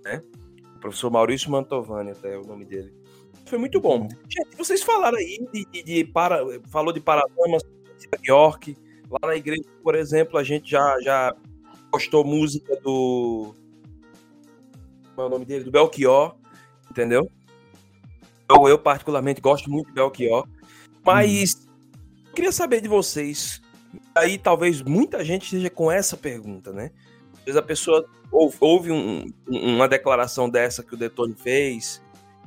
[0.03, 0.21] Né?
[0.75, 2.93] O professor Maurício Mantovani, até é o nome dele.
[3.45, 4.09] Foi muito bom.
[4.27, 6.39] Gente, vocês falaram aí de, de, de para,
[6.69, 7.63] falou de Paralamas,
[7.97, 8.75] de York.
[9.09, 11.33] Lá na igreja, por exemplo, a gente já, já
[11.89, 13.55] postou música do.
[15.15, 15.63] Qual é o nome dele?
[15.63, 16.35] Do Belchior,
[16.91, 17.31] entendeu?
[18.49, 20.45] Eu, eu particularmente gosto muito de Belchior.
[21.05, 21.65] Mas
[22.25, 23.62] eu queria saber de vocês.
[24.15, 26.91] Aí talvez muita gente esteja com essa pergunta, né?
[27.39, 32.01] Às vezes a pessoa ou- ouve um- um- uma declaração dessa que o Detone fez,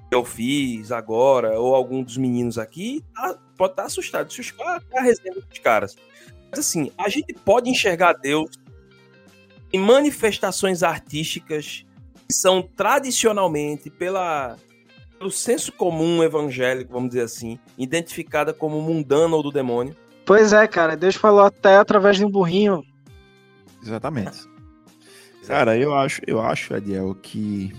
[0.09, 4.33] que eu fiz agora, ou algum dos meninos aqui, tá- pode estar assustado.
[4.33, 5.97] Se os caras, a resenha dos caras.
[6.51, 8.51] Mas assim, a gente pode enxergar Deus
[9.73, 11.85] em manifestações artísticas
[12.29, 14.57] que são tradicionalmente pela
[15.19, 19.97] pelo senso comum evangélico, vamos dizer assim, identificada como mundana ou do demônio.
[20.27, 20.97] Pois é, cara.
[20.97, 22.85] Deus falou até através de um burrinho.
[23.81, 24.45] Exatamente.
[25.47, 27.73] Cara, eu acho, eu acho, Adiel, que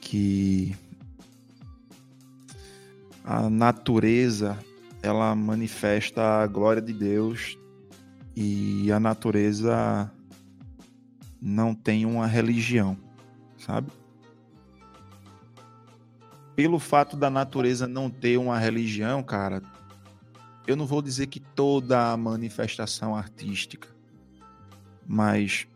[0.00, 0.74] que
[3.24, 4.58] a natureza
[5.00, 7.56] ela manifesta a glória de Deus
[8.34, 10.10] e a natureza
[11.40, 12.96] não tem uma religião,
[13.56, 13.92] sabe?
[16.56, 19.62] Pelo fato da natureza não ter uma religião, cara,
[20.70, 23.88] eu não vou dizer que toda a manifestação artística,
[25.06, 25.66] mas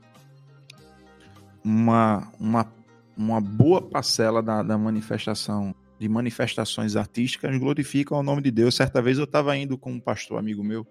[1.64, 2.72] uma, uma,
[3.16, 8.76] uma boa parcela da, da manifestação, de manifestações artísticas glorificam o nome de Deus.
[8.76, 10.86] Certa vez eu estava indo com um pastor amigo meu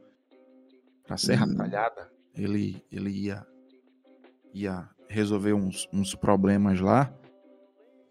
[1.05, 1.55] para Serra uhum.
[1.55, 3.45] Talhada, ele, ele ia,
[4.53, 7.13] ia resolver uns, uns problemas lá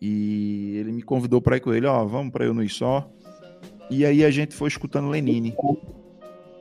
[0.01, 3.11] e ele me convidou para ir com ele, ó, vamos para eu no só.
[3.93, 5.55] E aí a gente foi escutando Lenine.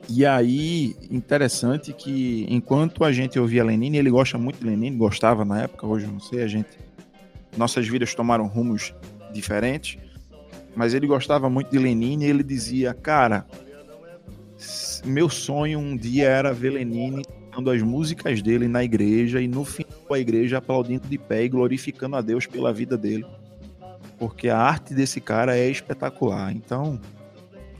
[0.08, 5.42] E aí, interessante que enquanto a gente ouvia Lenine, ele gosta muito de Lenine, gostava
[5.42, 6.68] na época, hoje não sei, a gente
[7.56, 8.94] nossas vidas tomaram rumos
[9.32, 9.98] diferentes,
[10.74, 13.46] mas ele gostava muito de Lenine e ele dizia, cara,
[15.04, 19.64] meu sonho um dia era ver Lenine cantando as músicas dele na igreja e no
[19.64, 23.24] final a igreja aplaudindo de pé e glorificando a Deus pela vida dele.
[24.18, 26.54] Porque a arte desse cara é espetacular.
[26.54, 27.00] Então,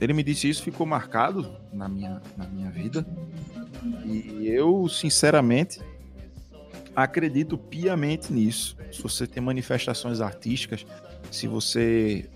[0.03, 3.05] ele me disse isso, ficou marcado na minha, na minha vida.
[4.05, 5.79] E eu, sinceramente,
[6.95, 8.77] acredito piamente nisso.
[8.91, 10.85] Se você tem manifestações artísticas,
[11.31, 12.29] se você.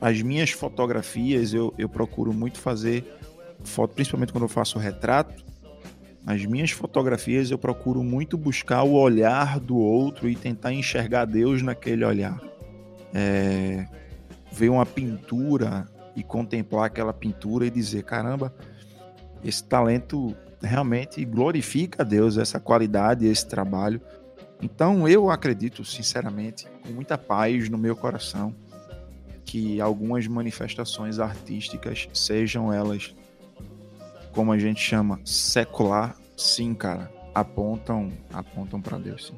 [0.00, 3.04] As minhas fotografias, eu, eu procuro muito fazer
[3.62, 5.44] foto, principalmente quando eu faço retrato.
[6.26, 11.62] As minhas fotografias eu procuro muito buscar o olhar do outro e tentar enxergar Deus
[11.62, 12.40] naquele olhar.
[13.12, 13.86] É,
[14.50, 18.54] ver uma pintura e contemplar aquela pintura e dizer: caramba,
[19.42, 24.00] esse talento realmente glorifica a Deus, essa qualidade, esse trabalho.
[24.62, 28.54] Então eu acredito, sinceramente, com muita paz no meu coração,
[29.44, 33.14] que algumas manifestações artísticas, sejam elas
[34.32, 39.34] como a gente chama, secular, sim, cara, apontam, apontam para Deus, sim.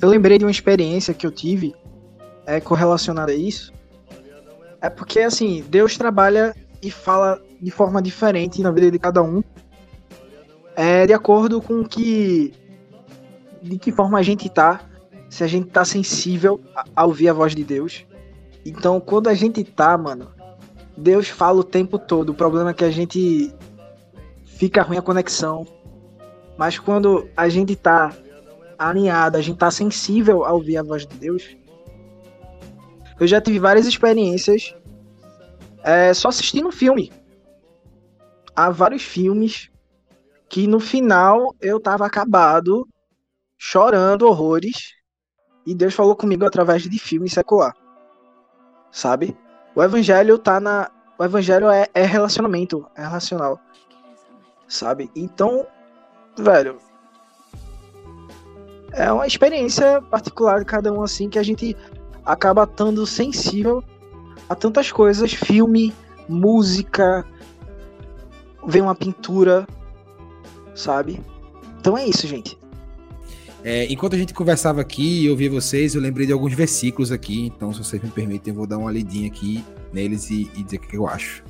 [0.00, 1.74] Eu lembrei de uma experiência que eu tive
[2.46, 3.72] é correlacionada a isso,
[4.80, 9.42] é porque, assim, Deus trabalha e fala de forma diferente na vida de cada um.
[10.74, 12.54] É de acordo com que.
[13.62, 14.80] De que forma a gente tá.
[15.28, 16.60] Se a gente tá sensível
[16.96, 18.06] a, ouvir a voz de Deus.
[18.64, 20.28] Então, quando a gente tá, mano,
[20.96, 22.30] Deus fala o tempo todo.
[22.30, 23.54] O problema é que a gente
[24.44, 25.66] fica ruim a conexão.
[26.56, 28.12] Mas quando a gente tá
[28.78, 31.56] alinhado, a gente tá sensível a ouvir a voz de Deus,
[33.20, 34.74] eu já tive várias experiências
[35.84, 37.12] é, só assistindo filme.
[38.56, 39.70] Há vários filmes
[40.48, 42.88] que no final eu tava acabado,
[43.58, 44.94] chorando horrores,
[45.66, 47.76] e Deus falou comigo através de filme secular.
[48.90, 49.36] Sabe?
[49.74, 50.90] O evangelho tá na.
[51.18, 53.60] O evangelho é, é relacionamento, é relacional.
[54.66, 55.10] Sabe?
[55.14, 55.66] Então,
[56.36, 56.78] velho.
[58.92, 61.76] É uma experiência particular de cada um, assim, que a gente
[62.32, 63.82] acaba estando sensível
[64.48, 65.92] a tantas coisas, filme,
[66.28, 67.26] música,
[68.66, 69.66] ver uma pintura,
[70.74, 71.20] sabe?
[71.78, 72.58] Então é isso, gente.
[73.62, 77.46] É, enquanto a gente conversava aqui e ouvia vocês, eu lembrei de alguns versículos aqui,
[77.46, 80.76] então se vocês me permitem, eu vou dar uma lidinha aqui neles e, e dizer
[80.76, 81.42] o que eu acho.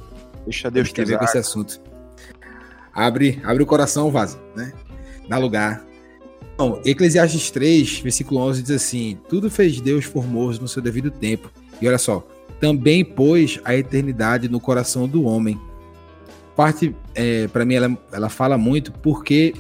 [0.45, 1.81] Deixa Deus ter com esse assunto.
[2.93, 4.73] Abre, abre o coração, vaza, né?
[5.29, 5.90] Dá lugar.
[6.61, 11.51] Bom, Eclesiastes 3, versículo 11 diz assim: Tudo fez Deus formoso no seu devido tempo.
[11.81, 12.23] E olha só,
[12.61, 15.59] também pôs a eternidade no coração do homem.
[16.55, 19.55] Parte, é, para mim, ela, ela fala muito porque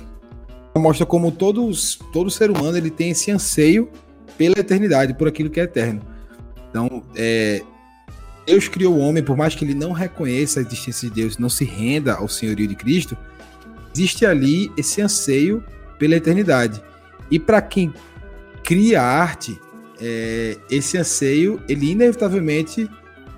[0.76, 3.88] mostra como todos, todo ser humano ele tem esse anseio
[4.36, 6.03] pela eternidade, por aquilo que é eterno.
[6.68, 7.62] Então, é,
[8.44, 11.48] Deus criou o homem, por mais que ele não reconheça a existência de Deus, não
[11.48, 13.16] se renda ao senhorio de Cristo,
[13.94, 15.64] existe ali esse anseio
[15.98, 16.89] pela eternidade.
[17.31, 17.93] E para quem
[18.62, 19.61] cria arte,
[20.01, 22.89] é, esse anseio, ele inevitavelmente,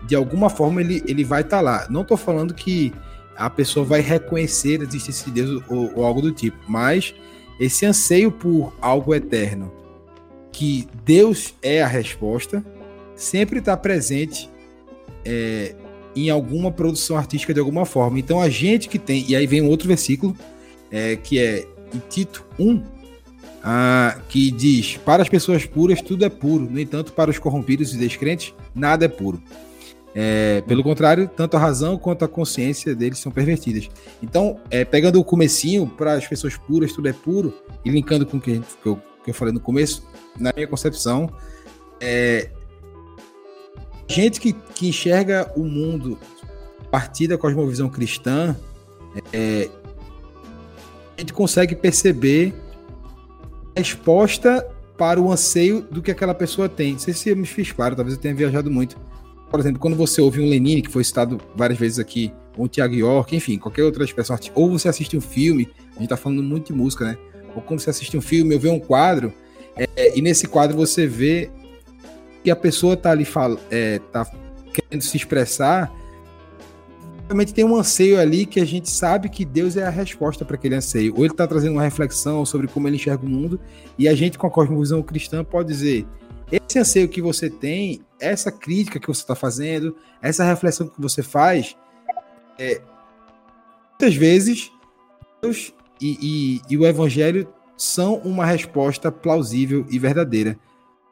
[0.06, 1.86] de alguma forma, ele, ele vai estar tá lá.
[1.90, 2.92] Não estou falando que
[3.36, 7.14] a pessoa vai reconhecer a existência de Deus ou, ou, algo do tipo, mas
[7.58, 9.72] esse anseio por algo eterno,
[10.50, 12.64] que Deus é a resposta,
[13.16, 14.50] sempre está presente
[15.24, 15.74] é,
[16.14, 18.18] em alguma produção artística de alguma forma.
[18.18, 20.36] Então a gente que tem, e aí vem um outro versículo,
[20.90, 22.82] é, que é em Tito 1,
[23.62, 27.94] ah, que diz: Para as pessoas puras tudo é puro, no entanto, para os corrompidos
[27.94, 29.42] e descrentes, nada é puro.
[30.14, 33.88] É, pelo contrário, tanto a razão quanto a consciência deles são pervertidas.
[34.22, 37.54] Então, é, pegando o comecinho, para as pessoas puras tudo é puro,
[37.84, 40.06] e linkando com o que, que, eu, que eu falei no começo,
[40.38, 41.32] na minha concepção,
[41.98, 42.50] é,
[44.06, 46.18] gente que, que enxerga o mundo
[46.78, 48.54] a partir da cosmovisão cristã,
[49.32, 49.70] é,
[51.22, 52.71] gente consegue perceber a
[53.76, 54.66] resposta
[54.96, 56.92] para o anseio do que aquela pessoa tem.
[56.92, 58.96] Não sei se eu me fiz claro, talvez eu tenha viajado muito.
[59.50, 62.68] Por exemplo, quando você ouve um Lenine, que foi citado várias vezes aqui, ou um
[62.68, 66.16] Tiago York, enfim, qualquer outra expressão artística, ou você assiste um filme, a gente tá
[66.16, 67.18] falando muito de música, né?
[67.54, 69.32] Ou quando você assiste um filme, ou vê um quadro,
[69.76, 71.50] é, e nesse quadro você vê
[72.42, 74.26] que a pessoa tá ali fala, é, tá
[74.72, 75.92] querendo se expressar,
[77.26, 80.56] realmente tem um anseio ali que a gente sabe que Deus é a resposta para
[80.56, 81.14] aquele anseio.
[81.16, 83.60] Ou ele está trazendo uma reflexão sobre como ele enxerga o mundo,
[83.98, 86.06] e a gente, com a cosmovisão cristã, pode dizer:
[86.50, 91.22] esse anseio que você tem, essa crítica que você está fazendo, essa reflexão que você
[91.22, 91.76] faz,
[92.58, 92.80] é,
[93.90, 94.70] muitas vezes
[95.40, 100.58] Deus e, e, e o Evangelho são uma resposta plausível e verdadeira.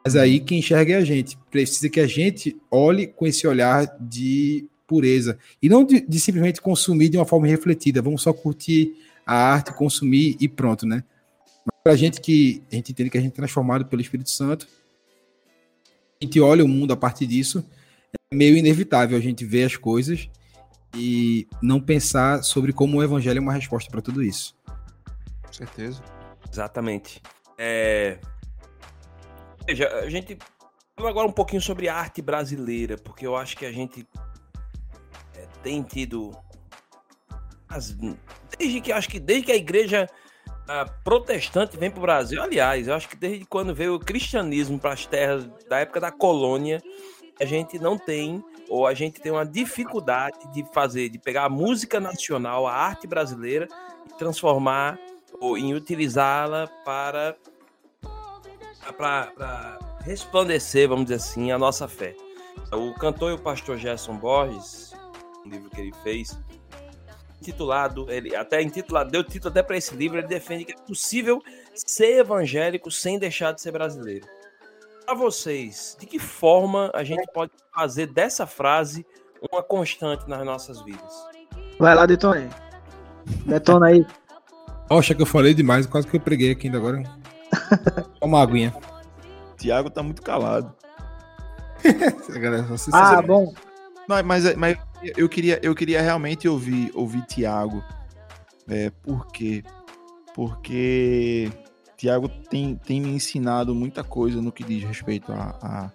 [0.03, 1.37] Mas aí quem enxerga é a gente.
[1.49, 5.39] Precisa que a gente olhe com esse olhar de pureza.
[5.61, 8.01] E não de, de, simplesmente consumir de uma forma refletida.
[8.01, 8.93] Vamos só curtir
[9.25, 11.01] a arte, consumir e pronto, né?
[11.65, 14.67] Mas pra gente que a gente entende que a gente é transformado pelo Espírito Santo,
[16.21, 17.63] a gente olha o mundo a partir disso,
[18.13, 20.29] é meio inevitável a gente ver as coisas
[20.93, 24.53] e não pensar sobre como o evangelho é uma resposta para tudo isso.
[25.41, 26.03] Com certeza.
[26.51, 27.21] Exatamente.
[27.57, 28.19] É...
[29.65, 30.37] Veja, a gente
[30.97, 34.05] agora um pouquinho sobre arte brasileira, porque eu acho que a gente
[35.63, 36.31] tem tido
[37.69, 37.95] as,
[38.57, 40.09] desde que acho que desde que a igreja
[40.67, 44.79] a protestante vem para o Brasil, aliás, eu acho que desde quando veio o cristianismo
[44.79, 46.81] para as terras da época da colônia,
[47.39, 51.49] a gente não tem ou a gente tem uma dificuldade de fazer, de pegar a
[51.49, 53.67] música nacional, a arte brasileira
[54.09, 54.97] e transformar
[55.41, 57.35] ou em utilizá-la para
[58.97, 62.15] para resplandecer, vamos dizer assim, a nossa fé.
[62.71, 64.90] O cantor e o pastor Gerson Borges,
[65.45, 66.37] um livro que ele fez,
[67.41, 71.41] intitulado, ele até intitulado, deu título até para esse livro, ele defende que é possível
[71.73, 74.27] ser evangélico sem deixar de ser brasileiro.
[75.05, 79.05] Para vocês, de que forma a gente pode fazer dessa frase
[79.51, 81.11] uma constante nas nossas vidas?
[81.79, 82.49] Vai lá, detona aí.
[83.45, 84.05] Detona aí.
[84.87, 87.01] Poxa, que eu falei demais, quase que eu preguei aqui ainda agora.
[88.19, 88.73] Toma uma aguinha.
[89.57, 90.73] Tiago tá muito calado.
[92.93, 93.53] ah, bom.
[94.07, 97.83] Não, mas, mas eu queria, eu queria realmente ouvir, ouvir Tiago.
[98.67, 99.63] É, por quê?
[100.33, 101.51] Porque
[101.97, 105.91] Tiago tem, tem me ensinado muita coisa no que diz respeito a, a,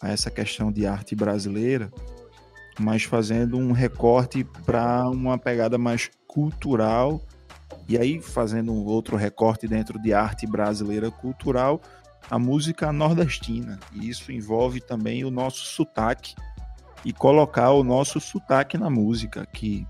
[0.00, 1.90] a essa questão de arte brasileira,
[2.78, 7.20] mas fazendo um recorte para uma pegada mais cultural
[7.88, 11.80] e aí fazendo um outro recorte dentro de arte brasileira cultural,
[12.30, 13.78] a música nordestina.
[13.92, 16.34] E isso envolve também o nosso sotaque
[17.04, 19.86] e colocar o nosso sotaque na música, que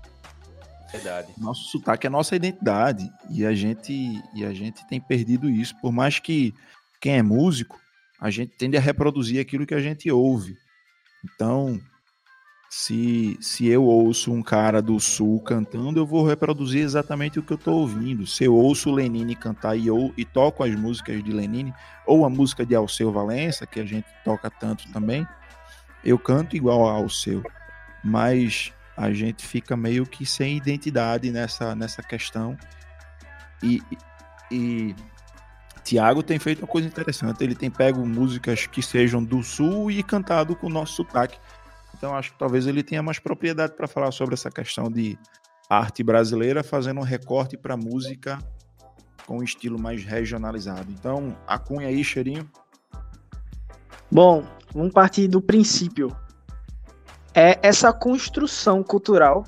[0.91, 1.33] Verdade.
[1.39, 5.75] Nosso sotaque é nossa identidade e a gente e a gente tem perdido isso.
[5.81, 6.53] Por mais que
[7.01, 7.79] quem é músico,
[8.19, 10.55] a gente tende a reproduzir aquilo que a gente ouve.
[11.25, 11.79] Então,
[12.69, 17.53] se, se eu ouço um cara do sul cantando, eu vou reproduzir exatamente o que
[17.53, 18.27] eu estou ouvindo.
[18.27, 21.73] Se eu ouço Lenine cantar e, eu, e toco as músicas de Lenine,
[22.05, 25.27] ou a música de Alceu Valença, que a gente toca tanto também,
[26.03, 27.43] eu canto igual ao seu,
[28.03, 32.57] mas a gente fica meio que sem identidade nessa, nessa questão.
[33.61, 33.81] E,
[34.51, 34.95] e
[35.83, 37.43] Tiago tem feito uma coisa interessante.
[37.43, 41.39] Ele tem pego músicas que sejam do sul e cantado com o nosso sotaque.
[41.95, 45.17] Então acho que talvez ele tenha mais propriedade para falar sobre essa questão de
[45.69, 48.37] arte brasileira, fazendo um recorte para música
[49.25, 50.91] com um estilo mais regionalizado.
[50.91, 52.49] Então, a cunha aí, cheirinho.
[54.13, 56.15] Bom, vamos partir do princípio.
[57.33, 59.43] É essa construção cultural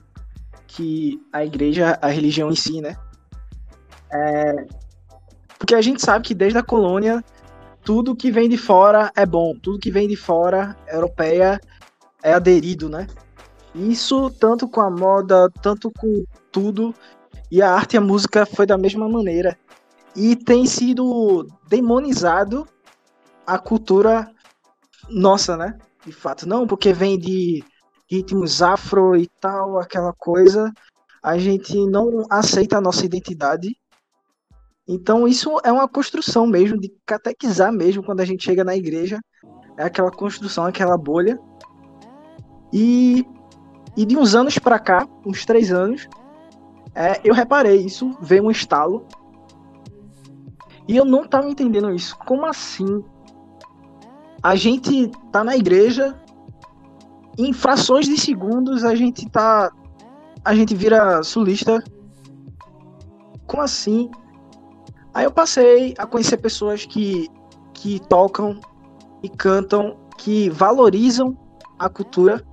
[0.66, 2.98] que a igreja, a religião em si, né?
[4.12, 4.66] É...
[5.60, 7.24] Porque a gente sabe que desde a colônia,
[7.84, 11.62] tudo que vem de fora é bom, tudo que vem de fora, europeia,
[12.24, 13.06] é aderido, né?
[13.76, 16.92] Isso tanto com a moda, tanto com tudo,
[17.52, 19.60] e a arte e a música foi da mesma maneira.
[20.16, 22.68] E tem sido demonizado
[23.46, 24.34] a cultura
[25.10, 25.78] nossa, né?
[26.06, 27.64] De fato, não, porque vem de
[28.10, 30.72] ritmos afro e tal, aquela coisa.
[31.24, 33.76] A gente não aceita a nossa identidade.
[34.88, 39.20] Então, isso é uma construção mesmo, de catequizar mesmo quando a gente chega na igreja.
[39.78, 41.40] É aquela construção, aquela bolha.
[42.72, 43.26] E,
[43.98, 46.08] e de uns anos para cá, uns três anos,
[46.94, 49.08] é, eu reparei isso, veio um estalo.
[50.88, 52.16] E eu não tava entendendo isso.
[52.20, 53.04] Como assim?
[54.46, 56.16] A gente tá na igreja,
[57.36, 59.72] em frações de segundos a gente tá.
[60.44, 61.84] A gente vira sulista.
[63.48, 64.08] como assim?
[65.16, 67.28] Aí eu passei a conhecer pessoas que,
[67.74, 68.60] que tocam
[69.24, 71.36] e cantam, que valorizam
[71.80, 72.46] a cultura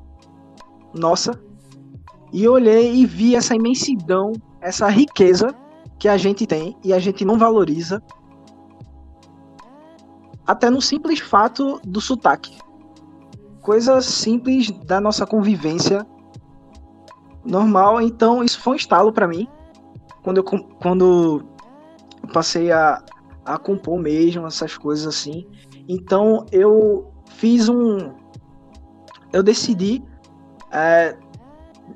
[0.95, 1.39] nossa.
[2.33, 4.33] E olhei e vi essa imensidão,
[4.63, 5.55] essa riqueza
[5.99, 8.03] que a gente tem e a gente não valoriza.
[10.47, 12.59] Até no simples fato do sotaque.
[13.61, 16.07] Coisas simples da nossa convivência
[17.45, 18.01] normal.
[18.01, 19.47] Então, isso foi um estalo para mim.
[20.23, 21.45] Quando eu, quando
[22.23, 23.03] eu passei a,
[23.45, 25.47] a compor mesmo, essas coisas assim.
[25.89, 28.13] Então, eu fiz um.
[29.33, 30.03] Eu decidi
[30.71, 31.17] é,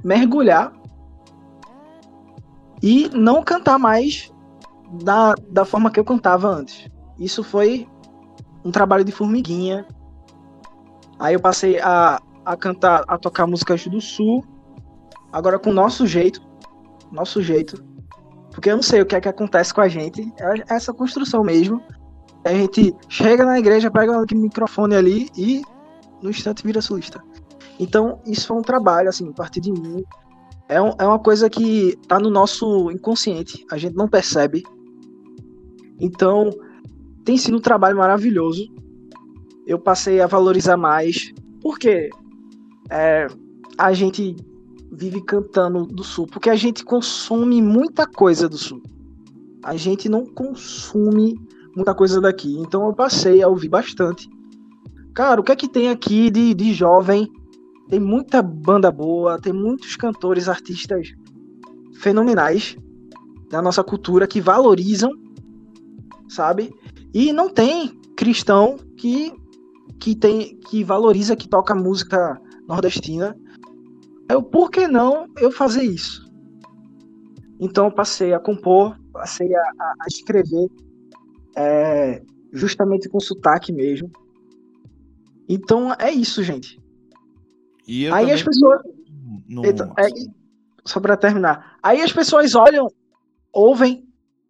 [0.03, 0.73] mergulhar
[2.83, 4.33] e não cantar mais
[5.03, 6.89] da, da forma que eu cantava antes.
[7.19, 7.89] Isso foi
[8.67, 9.87] um trabalho de formiguinha.
[11.19, 14.45] Aí eu passei a, a cantar, a tocar músicas do Sul,
[15.33, 16.43] agora com o nosso jeito,
[17.13, 17.83] nosso jeito.
[18.51, 21.45] Porque eu não sei o que é que acontece com a gente, é essa construção
[21.45, 21.81] mesmo.
[22.45, 25.63] A gente chega na igreja, pega o microfone ali e
[26.21, 27.23] no instante vira solista.
[27.79, 30.03] Então, isso foi um trabalho, assim, a partir de mim.
[30.69, 34.65] É, um, é uma coisa que tá no nosso inconsciente, a gente não percebe.
[36.01, 36.51] Então,
[37.27, 38.73] tem sido um trabalho maravilhoso.
[39.67, 42.09] Eu passei a valorizar mais, porque
[42.89, 43.27] é,
[43.77, 44.37] a gente
[44.93, 48.81] vive cantando do sul, porque a gente consome muita coisa do sul.
[49.65, 51.35] A gente não consome
[51.75, 52.57] muita coisa daqui.
[52.61, 54.31] Então eu passei a ouvir bastante.
[55.13, 57.29] Cara, o que é que tem aqui de, de jovem
[57.89, 61.13] tem muita banda boa, tem muitos cantores, artistas
[61.95, 62.77] fenomenais
[63.51, 65.11] da nossa cultura que valorizam,
[66.29, 66.73] sabe?
[67.13, 69.33] E não tem cristão que
[69.99, 73.37] que tem que valoriza, que toca música nordestina.
[74.29, 76.27] Eu, por que não eu fazer isso?
[77.59, 80.69] Então eu passei a compor, passei a, a escrever
[81.57, 84.11] é, justamente com sotaque mesmo.
[85.49, 86.79] Então é isso, gente.
[88.13, 88.81] aí as pessoas.
[89.49, 89.65] Não...
[89.65, 89.73] É,
[90.85, 91.79] só para terminar.
[91.83, 92.89] Aí as pessoas olham,
[93.53, 94.07] ouvem,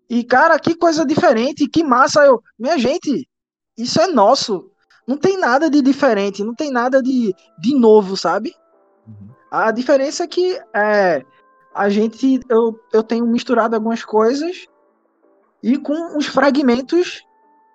[0.08, 2.24] e cara, que coisa diferente, que massa.
[2.24, 3.28] Eu, minha gente,
[3.76, 4.70] isso é nosso.
[5.06, 8.54] Não tem nada de diferente, não tem nada de, de novo, sabe?
[9.06, 9.28] Uhum.
[9.50, 11.24] A diferença é que é,
[11.74, 14.66] a gente, eu, eu tenho misturado algumas coisas
[15.62, 17.24] e com os fragmentos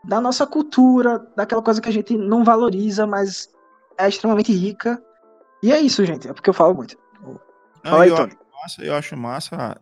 [0.04, 3.50] da nossa cultura, daquela coisa que a gente não valoriza, mas
[3.98, 5.02] é extremamente rica.
[5.62, 6.28] E é isso, gente.
[6.28, 6.98] É porque eu falo muito.
[7.84, 9.82] Fala aí, eu, Acho massa, eu acho massa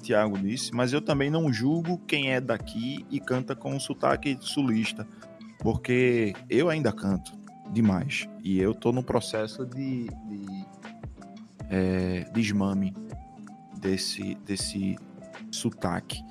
[0.00, 3.74] que o Thiago disse, mas eu também não julgo quem é daqui e canta com
[3.74, 5.06] um sotaque sulista,
[5.58, 7.32] porque eu ainda canto
[7.70, 8.28] demais.
[8.42, 10.66] E eu tô no processo de, de
[11.68, 12.94] é, desmame
[13.78, 14.98] desse, desse
[15.50, 16.22] sotaque.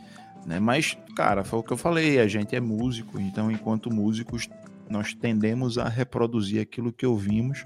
[0.45, 0.59] Né?
[0.59, 4.49] Mas, cara, foi o que eu falei, a gente é músico, então enquanto músicos
[4.89, 7.63] nós tendemos a reproduzir aquilo que ouvimos.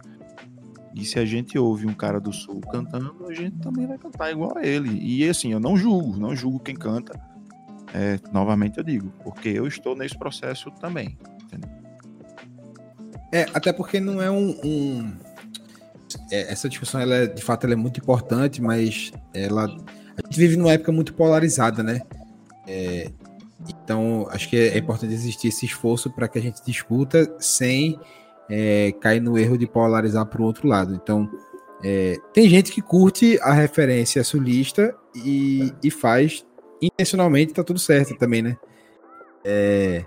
[0.94, 4.32] E se a gente ouve um cara do sul cantando, a gente também vai cantar
[4.32, 5.00] igual a ele.
[5.02, 7.20] E assim, eu não julgo, não julgo quem canta.
[7.94, 11.18] É, novamente eu digo, porque eu estou nesse processo também.
[11.44, 11.70] Entendeu?
[13.32, 14.60] É, até porque não é um.
[14.64, 15.14] um...
[16.32, 19.66] É, essa discussão, ela é, de fato, ela é muito importante, mas ela.
[19.66, 22.02] A gente vive numa época muito polarizada, né?
[22.68, 23.12] É,
[23.68, 28.00] então, acho que é, importante existir esse esforço para que a gente discuta sem
[28.56, 30.94] é, cair no erro de polarizar para o outro lado.
[30.94, 31.28] Então,
[31.84, 36.46] é, tem gente que curte a referência sulista e, e faz
[36.80, 38.56] intencionalmente, tá tudo certo também, né?
[39.44, 40.06] É,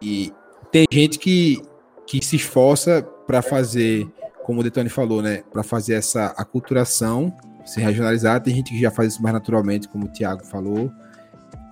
[0.00, 0.32] e
[0.70, 1.60] tem gente que,
[2.06, 4.08] que se esforça para fazer,
[4.42, 5.42] como o Detone falou, né?
[5.52, 7.30] Para fazer essa aculturação,
[7.66, 8.42] se regionalizar.
[8.42, 10.90] Tem gente que já faz isso mais naturalmente, como o Thiago falou.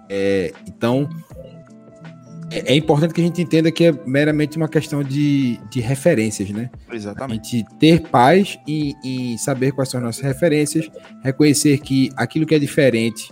[0.07, 1.09] É, então,
[2.51, 6.51] é, é, importante que a gente entenda que é meramente uma questão de, de referências,
[6.51, 6.69] né?
[6.93, 7.57] Exatamente.
[7.57, 10.91] A gente ter paz em, em saber quais são as nossas referências,
[11.23, 13.31] reconhecer que aquilo que é diferente,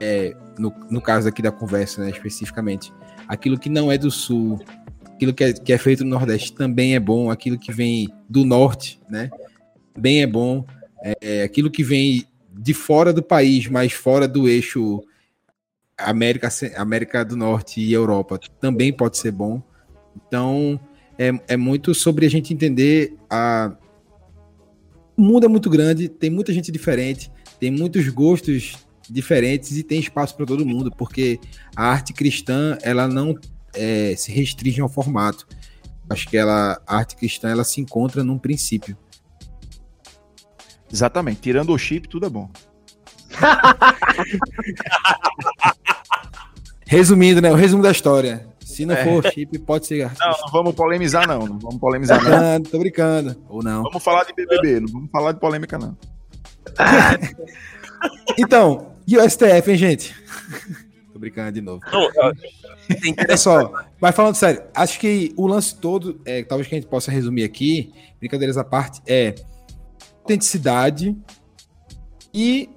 [0.00, 2.92] é, no, no caso aqui da conversa, né, especificamente,
[3.28, 4.58] aquilo que não é do Sul,
[5.04, 8.44] aquilo que é, que é feito no Nordeste também é bom, aquilo que vem do
[8.44, 9.30] Norte, né,
[9.92, 10.64] também é bom,
[11.20, 15.02] é, aquilo que vem de fora do país, mas fora do eixo
[15.96, 19.62] América, América do Norte e Europa também pode ser bom.
[20.16, 20.78] Então,
[21.18, 23.72] é, é muito sobre a gente entender a.
[25.16, 27.30] O mundo é muito grande, tem muita gente diferente,
[27.60, 31.38] tem muitos gostos diferentes e tem espaço para todo mundo, porque
[31.76, 33.34] a arte cristã ela não
[33.74, 35.46] é, se restringe ao formato.
[36.10, 38.96] Acho que ela, a arte cristã ela se encontra num princípio.
[40.92, 41.40] Exatamente.
[41.40, 42.50] Tirando o chip, tudo é bom.
[46.94, 47.50] Resumindo, né?
[47.50, 48.46] O resumo da história.
[48.60, 49.04] Se não é.
[49.04, 50.10] for chip, pode ser.
[50.18, 51.40] Não, não vamos polemizar, não.
[51.40, 52.62] Não vamos polemizar, não.
[52.62, 53.36] tô brincando.
[53.48, 53.82] Ou não.
[53.82, 55.96] Vamos falar de BBB, não vamos falar de polêmica, não.
[58.38, 60.14] então, e o STF, hein, gente?
[61.12, 61.80] Tô brincando de novo.
[61.92, 62.08] Não,
[63.18, 66.88] Olha só, mas falando sério, acho que o lance todo, é, talvez que a gente
[66.88, 69.34] possa resumir aqui, brincadeiras à parte, é
[70.20, 71.16] autenticidade
[72.32, 72.68] e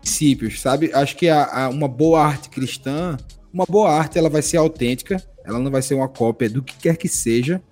[0.00, 0.90] princípios, sabe?
[0.92, 3.16] Acho que a, a, uma boa arte cristã,
[3.52, 6.76] uma boa arte, ela vai ser autêntica, ela não vai ser uma cópia do que
[6.76, 7.62] quer que seja.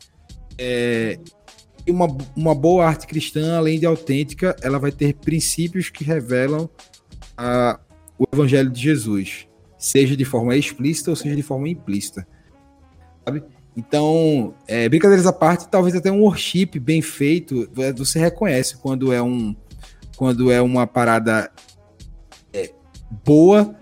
[0.57, 1.18] É,
[1.87, 2.07] e uma,
[2.37, 6.68] uma boa arte cristã, além de autêntica, ela vai ter princípios que revelam
[7.37, 7.81] a,
[8.18, 9.47] o evangelho de Jesus,
[9.79, 12.26] seja de forma explícita ou seja de forma implícita.
[13.24, 13.43] Sabe?
[13.76, 19.22] Então, é, brincadeiras à parte, talvez até um worship bem feito, você reconhece quando é
[19.22, 19.55] um
[20.16, 21.51] quando é uma parada é,
[23.11, 23.74] boa,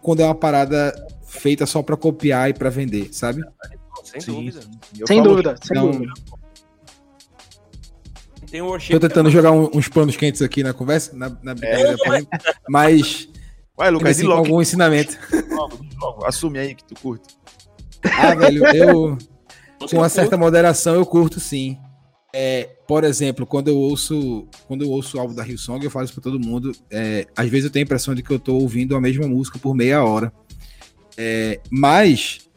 [0.00, 0.94] quando é uma parada
[1.26, 3.42] feita só para copiar e para vender, sabe?
[4.04, 4.32] Sem Sim.
[4.32, 4.60] dúvida.
[5.06, 6.12] sem dúvida, sem então, dúvida.
[8.54, 12.38] Um Tô tentando jogar um, uns panos quentes aqui na conversa, na, na brincadeira, é.
[12.68, 13.30] mas
[13.76, 15.16] Vai, Lucas, assim, algum ensinamento.
[15.50, 17.36] Logo, logo, assume aí que tu curte.
[18.04, 19.18] Ah, velho, eu
[19.90, 21.78] com uma certa moderação eu curto sim.
[22.34, 25.90] É, por exemplo, quando eu ouço quando eu ouço o álbum da Rio Song, eu
[25.90, 26.72] falo isso para todo mundo.
[26.90, 29.58] É, às vezes eu tenho a impressão de que eu tô ouvindo a mesma música
[29.58, 30.32] por meia hora.
[31.16, 32.48] É, mas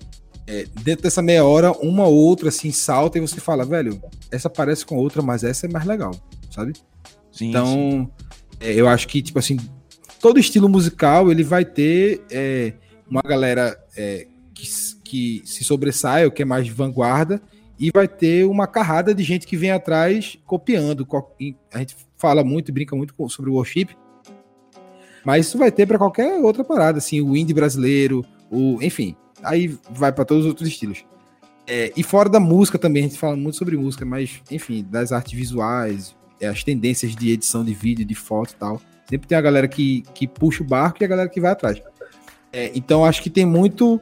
[0.47, 4.01] é, dentro dessa meia hora, uma ou outra assim salta e você fala, velho,
[4.31, 6.11] essa parece com outra, mas essa é mais legal,
[6.49, 6.71] sabe?
[7.29, 8.09] Sim, então, sim.
[8.61, 9.57] É, eu acho que tipo assim,
[10.21, 12.73] todo estilo musical ele vai ter é,
[13.09, 13.77] uma galera
[14.53, 14.69] que,
[15.03, 17.41] que se sobressai, ou que é mais vanguarda,
[17.79, 21.07] e vai ter uma carrada de gente que vem atrás copiando.
[21.73, 23.89] A gente fala muito, brinca muito sobre o worship,
[25.23, 29.77] mas isso vai ter para qualquer outra parada, assim, o indie brasileiro, o, enfim, aí
[29.89, 31.03] vai para todos os outros estilos.
[31.67, 35.11] É, e fora da música também, a gente fala muito sobre música, mas, enfim, das
[35.11, 38.81] artes visuais, é, as tendências de edição de vídeo, de foto e tal.
[39.09, 41.81] Sempre tem a galera que, que puxa o barco e a galera que vai atrás.
[42.51, 43.99] É, então acho que tem muito.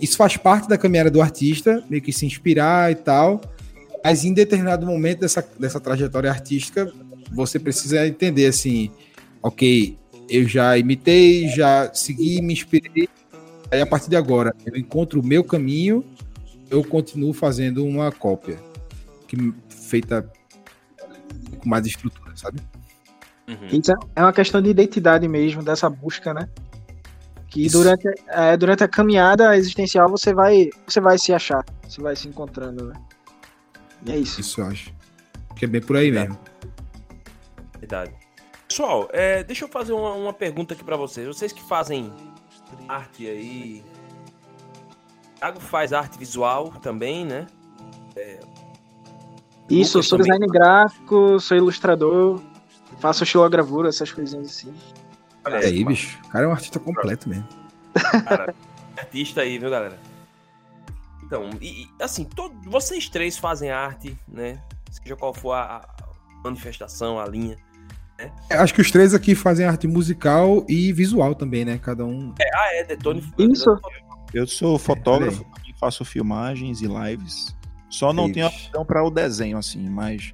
[0.00, 3.40] Isso faz parte da caminhada do artista, meio que se inspirar e tal.
[4.04, 6.92] Mas em determinado momento dessa, dessa trajetória artística,
[7.32, 8.90] você precisa entender assim:
[9.42, 13.08] ok, eu já imitei, já segui, me inspirei.
[13.70, 16.04] Aí a partir de agora, eu encontro o meu caminho,
[16.70, 18.58] eu continuo fazendo uma cópia
[19.26, 20.30] que feita
[21.58, 22.60] com mais estrutura, sabe?
[23.48, 23.80] Uhum.
[23.80, 26.48] Isso é uma questão de identidade mesmo, dessa busca, né?
[27.56, 32.14] Que durante, é, durante a caminhada existencial você vai, você vai se achar, você vai
[32.14, 32.94] se encontrando, né?
[34.04, 34.42] E é isso.
[34.42, 34.92] Isso eu acho.
[35.56, 36.38] Que é bem por aí mesmo.
[37.78, 38.12] Verdade.
[38.68, 41.26] Pessoal, é, deixa eu fazer uma, uma pergunta aqui para vocês.
[41.26, 42.12] Vocês que fazem
[42.86, 43.82] arte aí.
[45.36, 47.46] Thiago faz arte visual também, né?
[48.16, 48.38] É...
[49.70, 50.32] Isso, eu sou também.
[50.32, 52.38] design gráfico, sou ilustrador.
[53.00, 54.74] Faço xilogravura, essas coisinhas assim.
[55.46, 56.18] Olha aí, bicho.
[56.24, 57.48] O cara é um artista completo mesmo.
[58.24, 58.54] Cara,
[58.98, 59.98] artista aí, viu, galera?
[61.24, 64.60] Então, e, assim, todo, vocês três fazem arte, né?
[64.90, 67.56] Seja qual for a, a manifestação, a linha.
[68.18, 68.30] Né?
[68.50, 71.78] É, acho que os três aqui fazem arte musical e visual também, né?
[71.78, 72.34] Cada um.
[72.40, 73.22] É, ah, é, Detone.
[73.38, 73.80] Isso.
[74.34, 75.78] Eu sou fotógrafo, é.
[75.78, 77.56] faço filmagens e lives.
[77.88, 80.32] Só não tenho opção para o desenho, assim, mas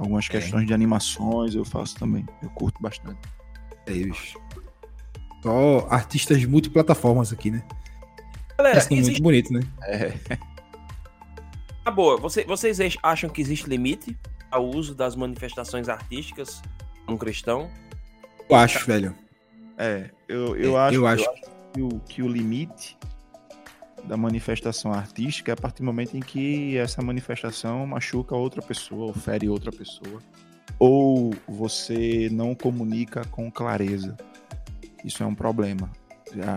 [0.00, 0.28] Algumas é.
[0.30, 2.24] questões de animações eu faço também.
[2.42, 3.20] Eu curto bastante.
[3.86, 4.38] É isso.
[5.42, 7.62] Só artistas multiplataformas aqui, né?
[8.58, 8.94] Galera, é existe...
[8.94, 9.60] muito bonito, né?
[9.82, 10.14] É.
[11.82, 12.18] Ah, boa.
[12.18, 14.16] Você, vocês acham que existe limite
[14.50, 16.62] ao uso das manifestações artísticas
[17.08, 17.70] um cristão?
[18.48, 19.14] Eu acho, velho.
[19.78, 22.98] É, eu, eu, é, acho, eu acho, eu acho que, o, que o limite
[24.04, 29.06] da manifestação artística é a partir do momento em que essa manifestação machuca outra pessoa,
[29.06, 30.20] ou fere outra pessoa,
[30.78, 34.16] ou você não comunica com clareza.
[35.04, 35.90] Isso é um problema.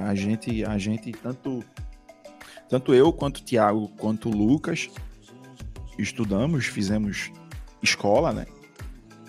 [0.08, 1.64] A gente, a gente tanto,
[2.70, 4.90] tanto eu quanto o Tiago quanto o Lucas
[5.98, 7.32] estudamos, fizemos
[7.82, 8.46] escola, né?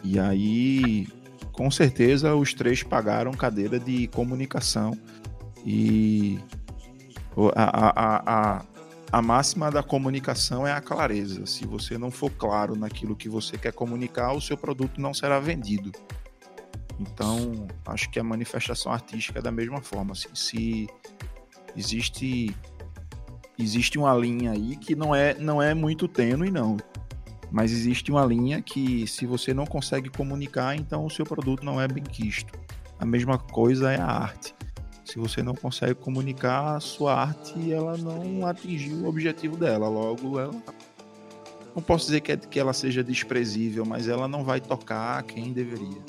[0.02, 1.08] E aí,
[1.52, 4.96] com certeza, os três pagaram cadeira de comunicação
[5.64, 6.38] e
[7.54, 8.64] a, a, a, a
[9.22, 11.46] máxima da comunicação é a clareza.
[11.46, 15.38] Se você não for claro naquilo que você quer comunicar, o seu produto não será
[15.38, 15.92] vendido.
[16.98, 20.12] Então, acho que a manifestação artística é da mesma forma.
[20.12, 20.88] Assim, se
[21.76, 22.54] existe
[23.56, 26.76] existe uma linha aí que não é não é muito tênue não,
[27.52, 31.80] mas existe uma linha que se você não consegue comunicar, então o seu produto não
[31.80, 32.52] é bem quisto.
[32.98, 34.54] A mesma coisa é a arte.
[35.04, 39.88] Se você não consegue comunicar a sua arte, ela não atingiu o objetivo dela.
[39.88, 40.54] Logo, ela
[41.74, 45.52] não posso dizer que, é, que ela seja desprezível, mas ela não vai tocar quem
[45.52, 46.02] deveria.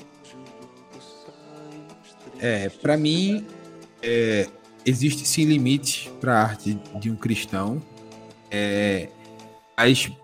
[2.40, 3.46] É, para mim,
[4.02, 4.48] é,
[4.86, 7.82] existe sim limite para a arte de um cristão.
[8.50, 9.10] É,
[9.76, 10.18] a gente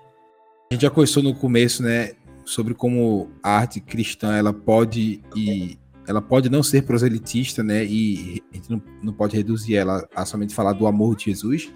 [0.71, 2.13] já conversou no começo, né,
[2.45, 5.77] sobre como a arte cristã ela pode e
[6.11, 10.25] ela pode não ser proselitista, né, e a gente não, não pode reduzir ela a
[10.25, 11.71] somente falar do amor de Jesus.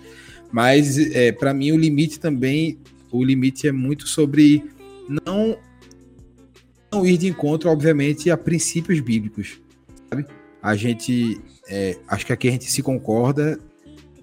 [0.51, 2.77] Mas é, para mim o limite também,
[3.11, 4.63] o limite é muito sobre
[5.25, 5.57] não
[6.91, 9.59] não ir de encontro, obviamente, a princípios bíblicos,
[10.09, 10.25] sabe?
[10.61, 13.59] A gente, é, acho que aqui a gente se concorda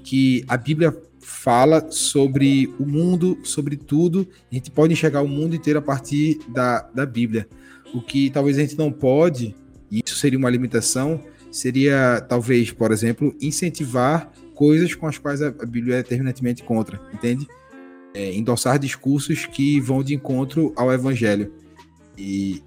[0.03, 4.27] que a Bíblia fala sobre o mundo, sobre tudo.
[4.51, 7.47] A gente pode enxergar o mundo inteiro a partir da, da Bíblia.
[7.95, 9.55] O que talvez a gente não pode,
[9.93, 15.51] e isso seria uma limitação, seria talvez, por exemplo, incentivar coisas com as quais a
[15.51, 17.47] Bíblia é terminantemente contra, entende?
[18.15, 21.53] É, endossar discursos que vão de encontro ao Evangelho.
[22.17, 22.63] E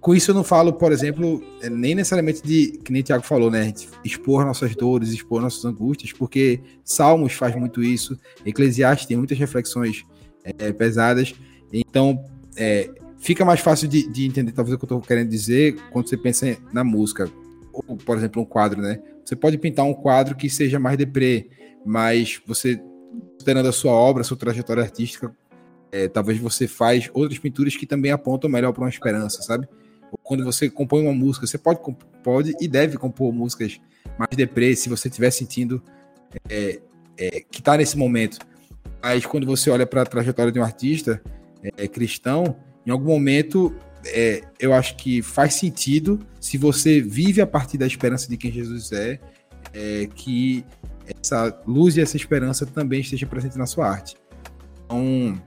[0.00, 3.24] com isso eu não falo, por exemplo, é, nem necessariamente de, que nem o Tiago
[3.24, 3.74] falou, né?
[4.04, 10.04] Expor nossas dores, expor nossas angústias, porque Salmos faz muito isso, Eclesiastes tem muitas reflexões
[10.44, 11.34] é, pesadas,
[11.72, 12.24] então
[12.56, 12.88] é,
[13.24, 16.16] fica mais fácil de, de, entender talvez o que eu estou querendo dizer quando você
[16.16, 17.30] pensa na música,
[17.72, 19.00] ou, por exemplo, um quadro, né?
[19.24, 21.48] Você pode pintar um quadro que seja mais deprê,
[21.84, 22.78] mas você,
[23.32, 25.34] considerando a sua obra, a sua trajetória artística,
[25.90, 29.66] é, talvez você faz outras pinturas que também apontam melhor para uma esperança, sabe?
[30.22, 31.80] quando você compõe uma música, você pode,
[32.22, 33.80] pode e deve compor músicas
[34.18, 35.82] mais deprê, se você estiver sentindo
[36.48, 36.80] é,
[37.16, 38.38] é, que está nesse momento.
[39.02, 41.20] Mas quando você olha para a trajetória de um artista
[41.76, 42.56] é, cristão,
[42.86, 43.74] em algum momento
[44.06, 48.52] é, eu acho que faz sentido, se você vive a partir da esperança de quem
[48.52, 49.18] Jesus é,
[49.72, 50.64] é, que
[51.20, 54.16] essa luz e essa esperança também esteja presente na sua arte.
[54.84, 55.40] Então,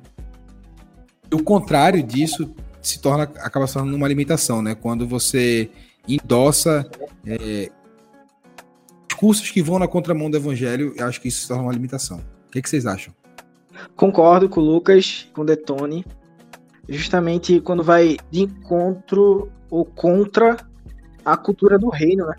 [1.32, 4.76] o contrário disso se torna, acaba se tornando uma limitação, né?
[4.76, 5.70] Quando você
[6.08, 6.90] endossa
[7.26, 7.70] é,
[9.08, 12.20] discursos que vão na contramão do evangelho, eu acho que isso se torna uma limitação.
[12.48, 13.14] O que, que vocês acham?
[13.96, 16.06] Concordo com o Lucas, com o Detone.
[16.88, 20.58] Justamente quando vai de encontro ou contra
[21.26, 22.36] a cultura do reino, né?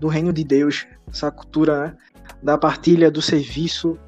[0.00, 0.86] Do reino de Deus.
[1.08, 1.96] Essa cultura né?
[2.42, 3.98] da partilha, do serviço,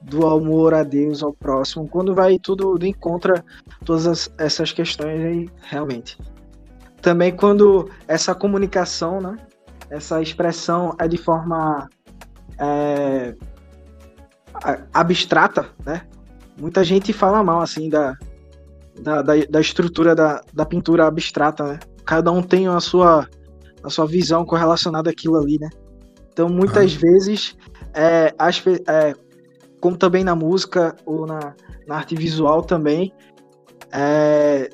[0.00, 3.44] do amor a Deus, ao próximo, quando vai tudo de encontra
[3.84, 6.18] todas as, essas questões aí, realmente.
[7.02, 9.36] Também quando essa comunicação, né,
[9.90, 11.88] essa expressão é de forma
[12.58, 13.34] é,
[14.92, 16.02] abstrata, né?
[16.58, 18.16] Muita gente fala mal, assim, da,
[18.98, 21.80] da, da, da estrutura da, da pintura abstrata, né?
[22.04, 23.28] Cada um tem a sua,
[23.82, 25.68] a sua visão correlacionada àquilo ali, né?
[26.32, 26.98] Então, muitas ah.
[27.00, 27.56] vezes,
[27.94, 29.14] é, as, é,
[29.80, 31.54] como também na música ou na,
[31.86, 33.12] na arte visual também,
[33.92, 34.70] é,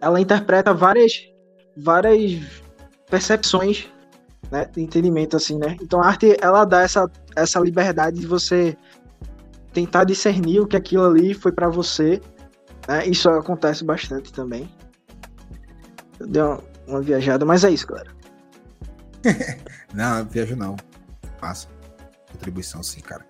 [0.00, 1.28] ela interpreta várias,
[1.76, 2.40] várias
[3.08, 3.88] percepções
[4.52, 5.76] né, entendimento, assim, né?
[5.80, 8.76] Então a arte, ela dá essa, essa liberdade de você
[9.72, 12.20] tentar discernir o que aquilo ali foi para você,
[12.88, 13.06] né?
[13.06, 14.68] Isso acontece bastante também.
[16.20, 18.10] Deu uma, uma viajada, mas é isso, galera.
[19.94, 20.76] não, viajo não.
[21.40, 21.68] Passa.
[22.30, 23.26] Contribuição sim, cara.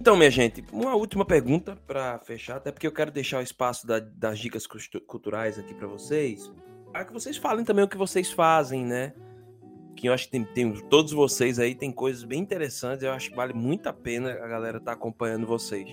[0.00, 3.86] Então, minha gente, uma última pergunta para fechar, até porque eu quero deixar o espaço
[3.86, 4.66] da, das dicas
[5.06, 6.52] culturais aqui para vocês,
[6.92, 9.14] para que vocês falem também o que vocês fazem, né?
[9.96, 13.30] Que eu acho que tem, tem, todos vocês aí tem coisas bem interessantes, eu acho
[13.30, 15.88] que vale muito a pena a galera estar tá acompanhando vocês.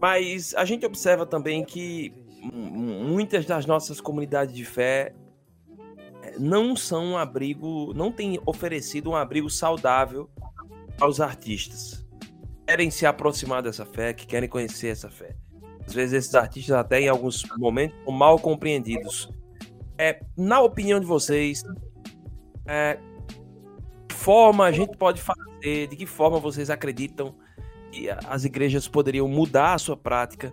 [0.00, 2.12] Mas a gente observa também que
[2.52, 5.14] muitas das nossas comunidades de fé
[6.22, 10.30] eh, não são um abrigo, não têm oferecido um abrigo saudável
[11.00, 12.08] aos artistas
[12.68, 15.34] querem se aproximar dessa fé, que querem conhecer essa fé.
[15.86, 19.32] Às vezes esses artistas até em alguns momentos são mal compreendidos.
[19.96, 21.64] É, na opinião de vocês,
[22.66, 22.98] é,
[24.06, 27.34] que forma a gente pode fazer, de que forma vocês acreditam
[28.26, 30.52] as igrejas poderiam mudar a sua prática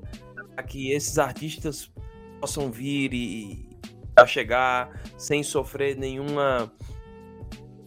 [0.54, 1.92] para que esses artistas
[2.40, 3.70] possam vir e
[4.28, 6.72] chegar sem sofrer nenhuma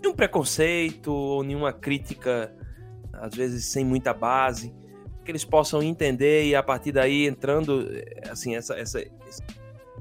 [0.03, 2.55] nenhum preconceito ou nenhuma crítica
[3.21, 4.75] às vezes sem muita base,
[5.25, 7.87] que eles possam entender e a partir daí entrando,
[8.31, 9.43] assim, essa, essa, esse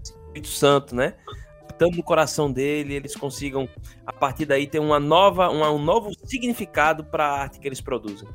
[0.01, 1.15] Espírito Santo, né?
[1.69, 3.67] Estando no coração dele, eles consigam,
[4.05, 8.27] a partir daí, ter uma nova, um novo significado para a arte que eles produzem.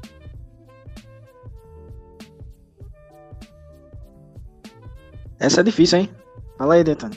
[5.42, 6.10] Essa é difícil, hein?
[6.56, 7.14] Fala aí, Dentano.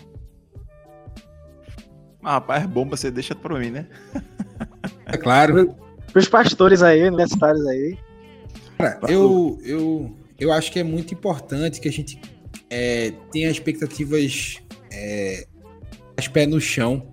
[2.24, 3.88] Ah, rapaz, é bomba, você deixa pra mim, né?
[5.08, 5.76] É claro.
[6.12, 7.96] Para os pastores aí, universitários aí.
[8.76, 12.20] Cara, eu, eu, eu acho que é muito importante que a gente
[12.72, 14.58] é, tenha expectativas
[14.92, 15.46] é,
[16.18, 17.08] as pés no chão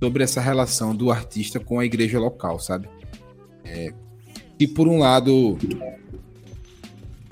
[0.00, 2.88] sobre essa relação do artista com a igreja local, sabe?
[3.64, 3.92] É,
[4.60, 5.58] e por um lado,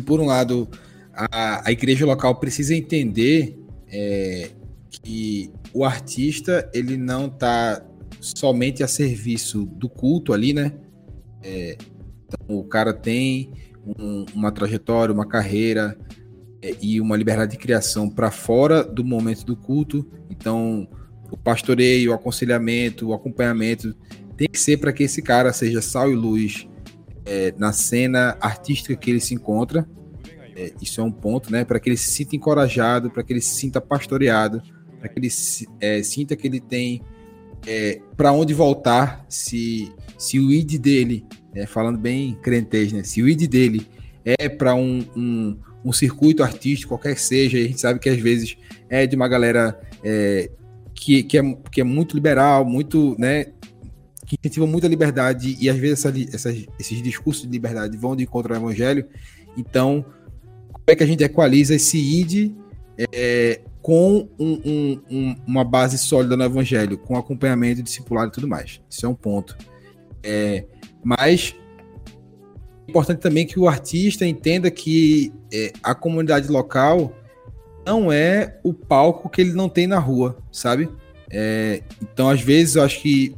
[0.05, 0.68] por um lado,
[1.14, 3.58] a, a igreja local precisa entender
[3.88, 4.50] é,
[4.90, 7.84] que o artista ele não está
[8.20, 10.72] somente a serviço do culto ali, né?
[11.42, 11.76] É,
[12.26, 13.50] então, o cara tem
[13.98, 15.98] um, uma trajetória, uma carreira
[16.62, 20.08] é, e uma liberdade de criação para fora do momento do culto.
[20.30, 20.88] Então,
[21.30, 23.94] o pastoreio, o aconselhamento, o acompanhamento
[24.36, 26.68] tem que ser para que esse cara seja sal e luz
[27.24, 29.86] é, na cena artística que ele se encontra.
[30.57, 31.64] É, isso é um ponto, né?
[31.64, 34.62] Para que ele se sinta encorajado, para que ele se sinta pastoreado,
[34.98, 35.28] para que ele
[35.80, 37.03] é, sinta que ele tem
[37.66, 41.24] é, para onde voltar se, se o id dele,
[41.55, 43.03] né, falando bem crentez, né?
[43.03, 43.86] Se o id dele
[44.24, 48.18] é para um, um, um, circuito artístico, qualquer que seja, a gente sabe que às
[48.18, 48.57] vezes
[48.88, 50.50] é de uma galera é,
[50.94, 53.46] que, que, é, que é muito liberal, muito, né?
[54.26, 58.55] Que incentiva muita liberdade e às vezes essa, esses discursos de liberdade vão de encontro
[58.55, 59.07] ao evangelho.
[59.57, 60.07] Então,
[60.87, 62.53] é que a gente equaliza esse id
[63.12, 68.49] é, com um, um, um, uma base sólida no evangelho, com acompanhamento, discipulado e tudo
[68.49, 68.80] mais.
[68.89, 69.57] Isso é um ponto.
[70.22, 70.64] É,
[71.03, 71.55] mas
[72.87, 77.16] é importante também que o artista entenda que é, a comunidade local
[77.85, 80.89] não é o palco que ele não tem na rua, sabe?
[81.30, 83.35] É, então, às vezes, eu acho que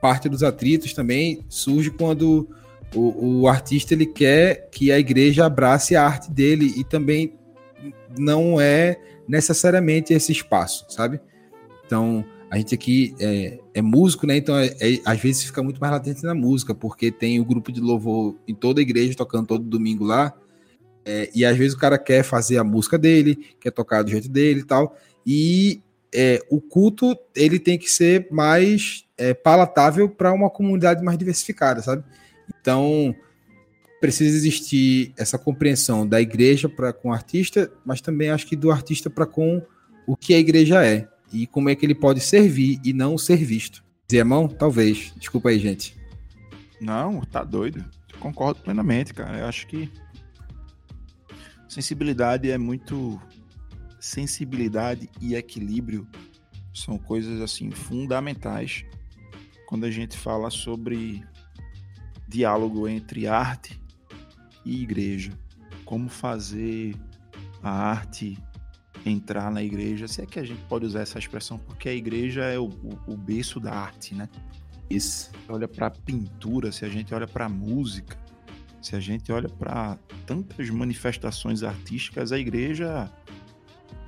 [0.00, 2.48] parte dos atritos também surge quando
[2.94, 7.34] o, o artista ele quer que a igreja abrace a arte dele e também
[8.18, 11.20] não é necessariamente esse espaço, sabe?
[11.86, 14.36] Então, a gente aqui é, é músico, né?
[14.36, 17.72] Então, é, é, às vezes fica muito mais latente na música, porque tem o grupo
[17.72, 20.34] de louvor em toda a igreja tocando todo domingo lá.
[21.04, 24.28] É, e às vezes o cara quer fazer a música dele, quer tocar do jeito
[24.28, 24.96] dele e tal.
[25.26, 25.82] E
[26.14, 31.80] é, o culto ele tem que ser mais é, palatável para uma comunidade mais diversificada,
[31.80, 32.04] sabe?
[32.60, 33.14] Então,
[34.00, 38.70] precisa existir essa compreensão da igreja para com o artista, mas também acho que do
[38.70, 39.62] artista para com
[40.06, 43.36] o que a igreja é e como é que ele pode servir e não ser
[43.36, 43.82] visto.
[44.08, 44.48] Dizer mão?
[44.48, 45.12] Talvez.
[45.16, 45.96] Desculpa aí, gente.
[46.80, 47.84] Não, tá doido.
[48.18, 49.38] concordo plenamente, cara.
[49.38, 49.88] Eu acho que
[51.68, 53.20] sensibilidade é muito
[54.00, 56.06] sensibilidade e equilíbrio
[56.74, 58.84] são coisas assim fundamentais
[59.66, 61.24] quando a gente fala sobre
[62.32, 63.80] diálogo entre arte
[64.64, 65.32] e igreja.
[65.84, 66.96] Como fazer
[67.62, 68.38] a arte
[69.04, 72.44] entrar na igreja, se é que a gente pode usar essa expressão, porque a igreja
[72.44, 74.28] é o, o, o berço da arte, né?
[74.88, 75.30] Isso.
[75.48, 78.16] Olha para a pintura, se a gente olha para a música,
[78.80, 83.10] se a gente olha para tantas manifestações artísticas, a igreja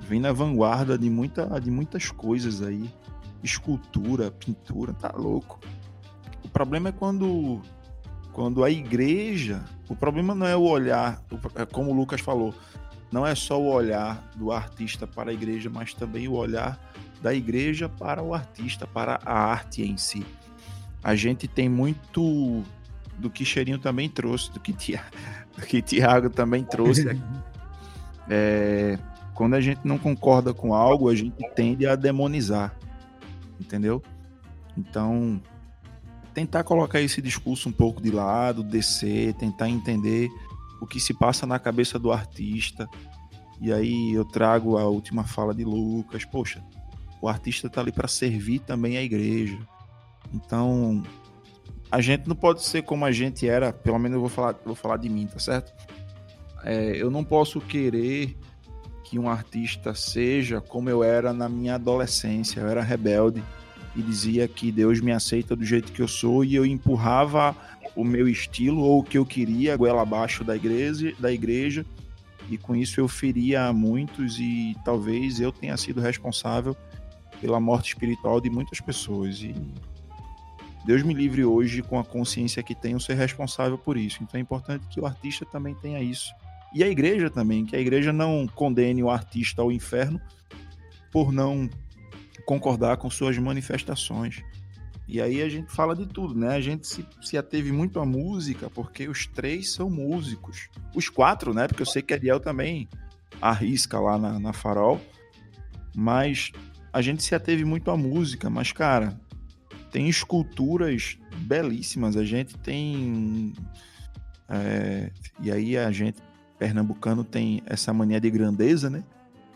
[0.01, 2.89] vem na vanguarda de, muita, de muitas coisas aí.
[3.43, 5.59] Escultura, pintura, tá louco.
[6.43, 7.61] O problema é quando
[8.35, 11.23] quando a igreja, o problema não é o olhar,
[11.55, 12.53] é como o Lucas falou,
[13.09, 16.77] não é só o olhar do artista para a igreja, mas também o olhar
[17.21, 20.25] da igreja para o artista, para a arte em si.
[21.01, 22.61] A gente tem muito
[23.17, 25.01] do que Cheirinho também trouxe, do que, Tia,
[25.55, 27.17] do que Tiago também trouxe.
[28.29, 28.99] é,
[29.33, 32.75] quando a gente não concorda com algo, a gente tende a demonizar,
[33.61, 34.03] entendeu?
[34.77, 35.41] Então,
[36.35, 40.29] tentar colocar esse discurso um pouco de lado, descer, tentar entender
[40.81, 42.87] o que se passa na cabeça do artista.
[43.61, 46.25] E aí eu trago a última fala de Lucas.
[46.25, 46.61] Poxa,
[47.21, 49.57] o artista está ali para servir também a igreja.
[50.33, 51.01] Então,
[51.89, 54.75] a gente não pode ser como a gente era, pelo menos eu vou falar, vou
[54.75, 55.73] falar de mim, tá certo?
[56.65, 58.37] É, eu não posso querer
[59.05, 62.59] que um artista seja como eu era na minha adolescência.
[62.59, 63.41] Eu era rebelde
[63.95, 67.55] e dizia que Deus me aceita do jeito que eu sou e eu empurrava
[67.95, 71.85] o meu estilo ou o que eu queria goela abaixo da igreja, da igreja
[72.49, 76.75] e com isso eu feria muitos e talvez eu tenha sido responsável
[77.39, 79.55] pela morte espiritual de muitas pessoas e
[80.85, 84.19] Deus me livre hoje com a consciência que tenho ser responsável por isso.
[84.21, 86.31] Então é importante que o artista também tenha isso.
[86.75, 90.21] E a igreja também, que a igreja não condene o artista ao inferno
[91.11, 91.67] por não
[92.45, 94.43] concordar com suas manifestações.
[95.07, 96.55] E aí a gente fala de tudo, né?
[96.55, 100.69] A gente se, se ateve muito à música, porque os três são músicos.
[100.95, 101.67] Os quatro, né?
[101.67, 102.89] Porque eu sei que Ariel também
[103.39, 104.99] arrisca lá na, na Farol.
[105.95, 106.51] Mas
[106.91, 108.49] a gente se ateve muito à música.
[108.49, 109.19] Mas, cara,
[109.91, 112.17] tem esculturas belíssimas.
[112.17, 113.53] A gente tem.
[114.49, 116.19] É, e aí a gente,
[116.57, 119.03] pernambucano, tem essa mania de grandeza, né?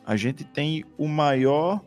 [0.06, 1.84] A gente tem o maior.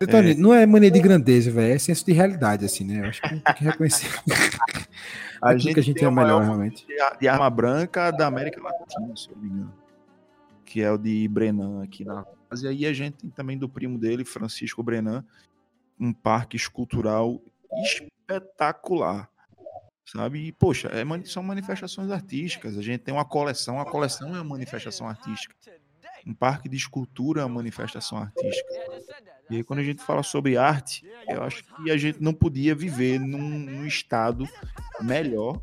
[0.00, 0.34] É...
[0.34, 1.74] Não é mania de grandeza, velho.
[1.74, 3.00] É senso de realidade, assim, né?
[3.00, 4.08] Eu acho que tem que reconhecer.
[5.42, 6.86] a, gente que a gente tem é o melhor, realmente.
[7.20, 9.74] De arma branca da América Latina, se eu não me engano.
[10.64, 12.24] Que é o de Brenan aqui na
[12.60, 15.24] e aí a gente tem também do primo dele, Francisco Brenan,
[15.98, 17.40] um parque escultural
[17.82, 19.30] espetacular,
[20.04, 20.48] sabe?
[20.48, 22.76] E, poxa, é, são manifestações artísticas.
[22.76, 25.54] A gente tem uma coleção, a coleção é uma manifestação artística.
[26.26, 28.68] Um parque de escultura é uma manifestação artística.
[29.50, 32.74] E aí, quando a gente fala sobre arte, eu acho que a gente não podia
[32.74, 34.48] viver num, num estado
[35.00, 35.60] melhor,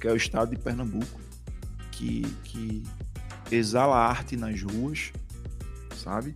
[0.00, 1.20] que é o estado de Pernambuco,
[1.90, 2.82] que, que
[3.50, 5.12] exala arte nas ruas,
[5.96, 6.34] sabe?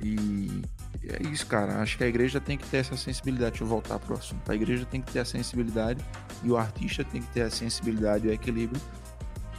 [0.00, 0.62] E
[1.08, 1.80] é isso, cara.
[1.80, 3.52] Acho que a igreja tem que ter essa sensibilidade.
[3.52, 4.50] Deixa eu voltar pro assunto.
[4.50, 6.04] A igreja tem que ter a sensibilidade
[6.42, 8.80] e o artista tem que ter a sensibilidade e o equilíbrio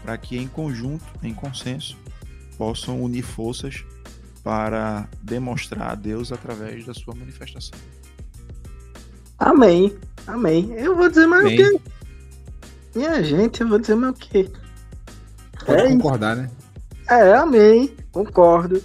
[0.04, 1.98] para que, em conjunto, em consenso,
[2.58, 3.84] possam unir forças
[4.46, 7.78] para demonstrar a Deus através da sua manifestação.
[9.38, 9.98] Amém.
[10.26, 10.72] Amém.
[10.78, 11.82] Eu vou dizer mais o quê?
[12.96, 14.50] Minha gente, eu vou dizer mais o quê?
[15.66, 16.50] Pode é concordar, né?
[17.10, 17.94] É, amém.
[18.12, 18.82] Concordo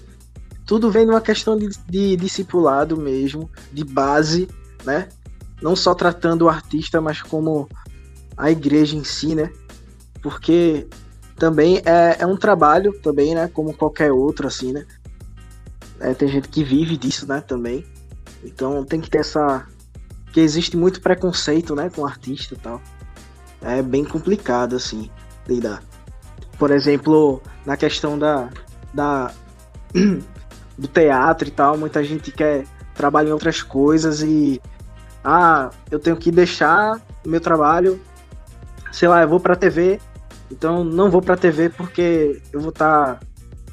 [0.71, 4.49] tudo vem de uma questão de, de discipulado mesmo, de base,
[4.85, 5.09] né?
[5.61, 7.69] Não só tratando o artista, mas como
[8.37, 9.51] a igreja em si, né?
[10.23, 10.87] Porque
[11.37, 13.51] também é, é um trabalho também, né?
[13.53, 14.87] Como qualquer outro, assim, né?
[16.01, 17.41] É, tem gente que vive disso, né?
[17.41, 17.85] Também.
[18.43, 19.67] Então tem que ter essa...
[20.33, 21.91] Que existe muito preconceito, né?
[21.91, 22.81] Com artista e tal.
[23.61, 25.11] É bem complicado, assim,
[25.47, 25.83] lidar.
[26.59, 28.49] Por exemplo, na questão da...
[28.95, 29.33] da
[30.81, 34.61] do teatro e tal, muita gente quer trabalhar em outras coisas e
[35.23, 38.01] ah, eu tenho que deixar o meu trabalho,
[38.91, 40.01] sei lá, eu vou pra TV,
[40.51, 43.27] então não vou pra TV porque eu vou estar tá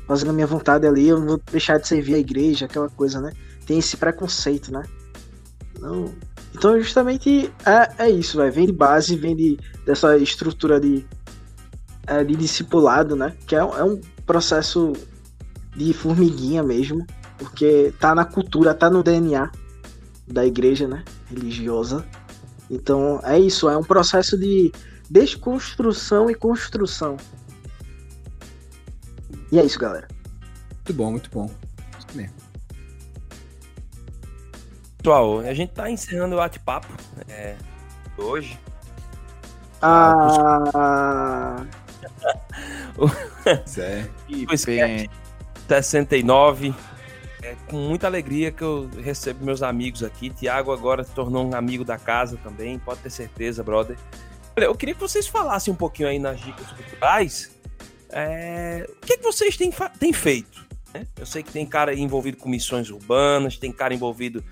[0.08, 3.32] fazendo a minha vontade ali, eu vou deixar de servir a igreja, aquela coisa, né?
[3.66, 4.84] Tem esse preconceito, né?
[5.80, 6.14] Não...
[6.56, 8.52] Então justamente é, é isso, véio.
[8.52, 11.06] vem de base, vem de, dessa estrutura de,
[12.08, 13.36] é, de discipulado, né?
[13.46, 14.94] Que é, é um processo
[15.76, 17.06] de formiguinha mesmo,
[17.38, 19.52] porque tá na cultura, tá no DNA
[20.28, 22.06] da igreja, né, religiosa.
[22.70, 24.72] Então é isso, é um processo de
[25.10, 27.16] desconstrução e construção.
[29.52, 30.08] E é isso, galera.
[30.74, 31.50] Muito bom, muito bom.
[31.98, 32.36] Isso mesmo.
[34.98, 36.88] Pessoal, a gente tá encerrando o bate-papo
[37.30, 37.56] é,
[38.18, 38.60] hoje.
[39.82, 41.66] Ah.
[43.68, 44.10] Zé.
[44.28, 45.10] Que pena.
[45.68, 46.74] 69.
[47.44, 50.30] É com muita alegria que eu recebo meus amigos aqui.
[50.30, 53.98] Tiago agora se tornou um amigo da casa também, pode ter certeza, brother.
[54.58, 57.57] Olha, eu queria que vocês falassem um pouquinho aí nas dicas culturais.
[58.10, 58.88] É...
[58.90, 60.66] O que, é que vocês têm, têm feito?
[60.94, 61.06] Né?
[61.18, 64.44] Eu sei que tem cara envolvido com missões urbanas, tem cara envolvido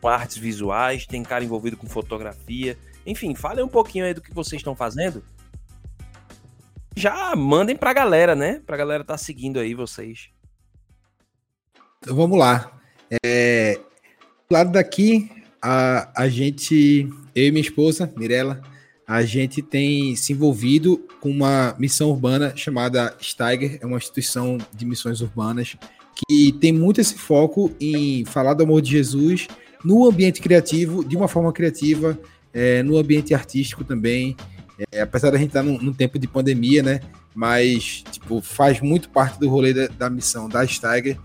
[0.00, 2.78] com artes visuais, tem cara envolvido com fotografia.
[3.06, 5.22] Enfim, falem um pouquinho aí do que vocês estão fazendo.
[6.96, 8.60] Já mandem pra galera, né?
[8.66, 10.30] Pra galera tá seguindo aí vocês.
[11.98, 12.72] Então vamos lá.
[13.24, 13.78] É,
[14.48, 15.30] do lado daqui,
[15.62, 18.60] a, a gente, eu e minha esposa, Mirella,
[19.10, 24.86] a gente tem se envolvido com uma missão urbana chamada Steiger, é uma instituição de
[24.86, 25.76] missões urbanas
[26.14, 29.48] que tem muito esse foco em falar do amor de Jesus
[29.84, 32.16] no ambiente criativo, de uma forma criativa,
[32.54, 34.36] é, no ambiente artístico também.
[34.92, 37.00] É, apesar da gente estar num, num, tempo de pandemia, né?
[37.34, 41.18] Mas, tipo, faz muito parte do rolê da, da missão da Steiger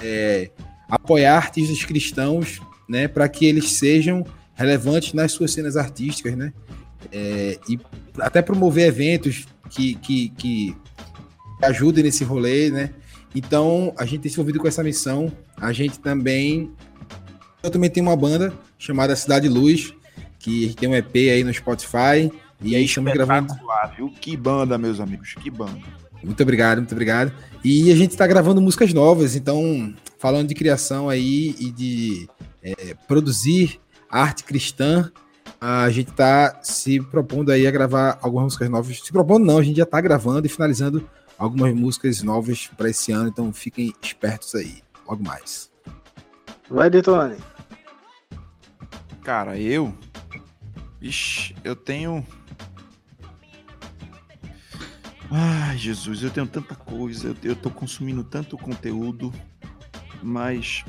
[0.00, 0.52] é,
[0.88, 4.24] apoiar artistas cristãos, né, para que eles sejam
[4.54, 6.52] relevantes nas suas cenas artísticas, né,
[7.12, 7.78] é, e
[8.18, 10.76] até promover eventos que, que, que
[11.62, 12.90] ajudem nesse rolê, né.
[13.34, 15.32] Então a gente tem se envolvido com essa missão.
[15.56, 16.70] A gente também
[17.64, 19.94] eu também tenho uma banda chamada Cidade Luz,
[20.38, 22.30] que tem um EP aí no Spotify.
[22.60, 23.54] E aí estamos gravando.
[23.96, 24.10] Viu?
[24.10, 25.80] Que banda, meus amigos, que banda.
[26.22, 27.32] Muito obrigado, muito obrigado.
[27.64, 32.28] E a gente está gravando músicas novas, então, falando de criação aí e de
[32.62, 33.80] é, produzir
[34.10, 35.10] arte cristã,
[35.66, 39.00] a gente está se propondo aí a gravar algumas músicas novas.
[39.00, 41.08] Se propondo não, a gente já está gravando e finalizando
[41.38, 45.70] algumas músicas novas para esse ano, então fiquem espertos aí, logo mais.
[46.68, 47.36] Vai, Detone.
[49.22, 49.94] Cara, eu.
[51.00, 52.26] Ixi, eu tenho
[55.30, 59.32] Ai, Jesus, eu tenho tanta coisa, eu, eu tô consumindo tanto conteúdo,
[60.22, 60.84] mas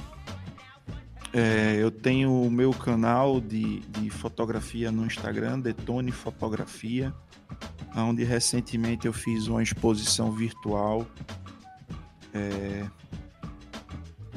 [1.37, 7.13] É, eu tenho o meu canal de, de fotografia no Instagram, Detone Fotografia,
[7.93, 11.05] onde recentemente eu fiz uma exposição virtual
[12.33, 12.87] é,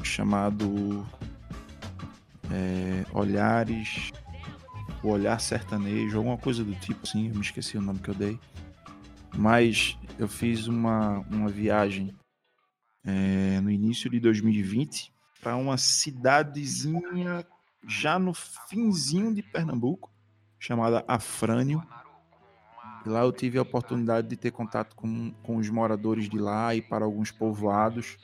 [0.03, 1.07] chamado
[2.51, 4.11] é, Olhares,
[5.01, 8.15] o Olhar Sertanejo, alguma coisa do tipo assim, eu me esqueci o nome que eu
[8.15, 8.37] dei.
[9.37, 12.13] Mas eu fiz uma, uma viagem
[13.05, 17.45] é, no início de 2020 para uma cidadezinha
[17.87, 20.11] já no finzinho de Pernambuco,
[20.59, 21.81] chamada Afrânio.
[23.05, 26.81] Lá eu tive a oportunidade de ter contato com, com os moradores de lá e
[26.81, 28.17] para alguns povoados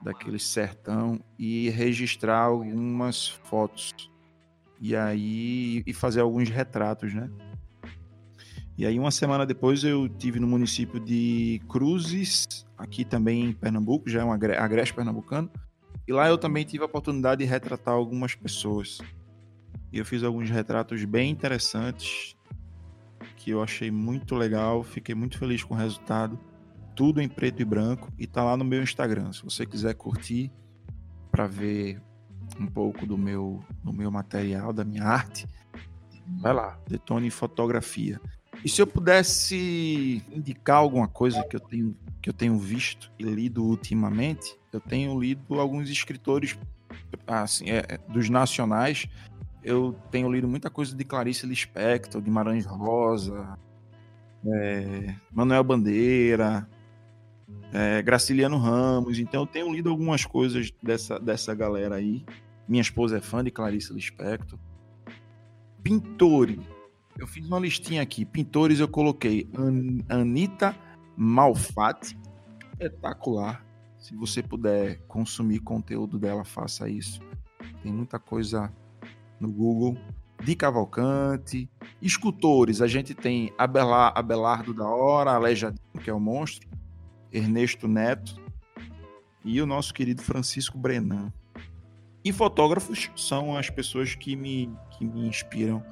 [0.00, 3.92] daquele sertão e registrar algumas fotos
[4.80, 7.28] e aí e fazer alguns retratos, né?
[8.76, 12.46] E aí uma semana depois eu tive no município de Cruzes,
[12.76, 15.50] aqui também em Pernambuco, já é um agreste pernambucano,
[16.08, 18.96] e lá eu também tive a oportunidade de retratar algumas pessoas.
[19.92, 22.34] E eu fiz alguns retratos bem interessantes
[23.36, 26.40] que eu achei muito legal, fiquei muito feliz com o resultado.
[26.96, 29.34] Tudo em preto e branco e tá lá no meu Instagram.
[29.34, 30.50] Se você quiser curtir
[31.30, 32.00] para ver
[32.58, 35.46] um pouco do meu do meu material, da minha arte,
[36.40, 38.18] vai lá, Detone Fotografia.
[38.64, 43.24] E se eu pudesse indicar alguma coisa que eu tenho que eu tenho visto e
[43.24, 46.58] lido ultimamente, eu tenho lido alguns escritores
[47.26, 49.06] assim, é, é, dos nacionais.
[49.62, 53.58] Eu tenho lido muita coisa de Clarice Lispector, de Marães Rosa,
[54.46, 56.68] é, Manuel Bandeira,
[57.72, 59.18] é, Graciliano Ramos.
[59.18, 62.24] Então eu tenho lido algumas coisas dessa, dessa galera aí.
[62.66, 64.58] Minha esposa é fã de Clarice Lispector.
[65.82, 66.60] Pintores.
[67.18, 68.24] Eu fiz uma listinha aqui.
[68.24, 70.76] Pintores eu coloquei An Anitta
[71.16, 72.16] Malfatti.
[72.72, 73.67] Espetacular.
[73.98, 77.20] Se você puder consumir conteúdo dela, faça isso.
[77.82, 78.72] Tem muita coisa
[79.40, 79.96] no Google.
[80.42, 81.68] De Cavalcante.
[82.00, 86.68] Escultores, a gente tem Abelar, Abelardo da Hora, Aleijadinho, que é o monstro.
[87.32, 88.40] Ernesto Neto.
[89.44, 91.32] E o nosso querido Francisco Brenan.
[92.24, 95.84] E fotógrafos são as pessoas que me, que me inspiram.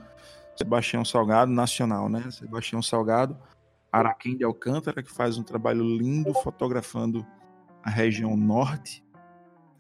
[0.57, 2.31] Sebastião Salgado, nacional, né?
[2.31, 3.37] Sebastião Salgado,
[3.93, 7.27] Araquém de Alcântara, que faz um trabalho lindo fotografando
[7.87, 9.01] a região norte,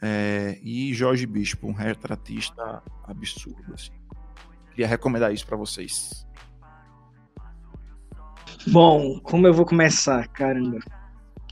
[0.01, 3.75] é, e Jorge Bispo, um retratista absurdo.
[3.75, 3.91] Assim.
[4.71, 6.25] Queria recomendar isso para vocês.
[8.69, 10.29] Bom, como eu vou começar?
[10.29, 10.79] Caramba,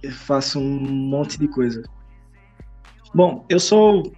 [0.01, 1.83] eu faço um monte de coisa.
[3.13, 4.13] Bom, eu sou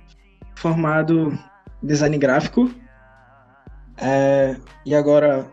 [0.57, 1.33] formado
[1.83, 2.71] design gráfico
[3.97, 5.51] é, e agora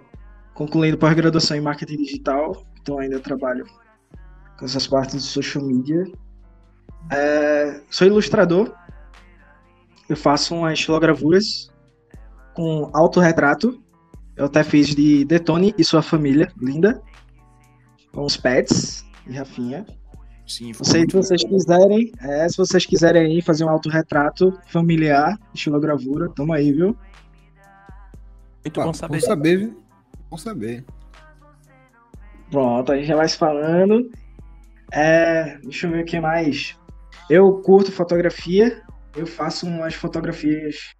[0.53, 3.65] concluindo pós-graduação em marketing digital, então ainda trabalho
[4.59, 6.05] com essas partes de social media
[7.11, 8.73] é, sou ilustrador.
[10.07, 11.71] Eu faço umas estilogravuras
[12.53, 13.81] com autorretrato.
[14.35, 17.01] Eu até fiz de Detone e sua família, linda.
[18.11, 19.85] Com os pets e Rafinha.
[20.45, 22.11] Sim, Não sei se vocês quiserem.
[22.19, 26.97] É, se vocês quiserem fazer um autorretrato familiar, estilogravura, tamo aí, viu?
[28.63, 29.19] Muito ah, bom saber.
[29.19, 29.83] Bom saber, viu?
[30.29, 30.85] Bom saber.
[32.51, 34.11] Pronto, a gente já vai se falando.
[34.91, 36.77] É, deixa eu ver o que mais.
[37.29, 38.81] Eu curto fotografia,
[39.15, 40.93] eu faço umas fotografias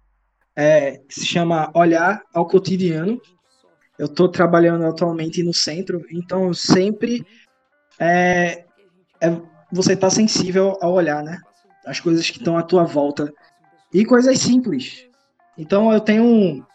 [0.56, 3.20] é, que se chama Olhar ao Cotidiano.
[3.98, 7.24] Eu estou trabalhando atualmente no centro, então sempre
[7.98, 8.64] é,
[9.20, 9.40] é
[9.70, 11.38] você está sensível ao olhar, né?
[11.84, 13.32] As coisas que estão à tua volta.
[13.92, 15.08] E coisas simples.
[15.58, 16.66] Então eu tenho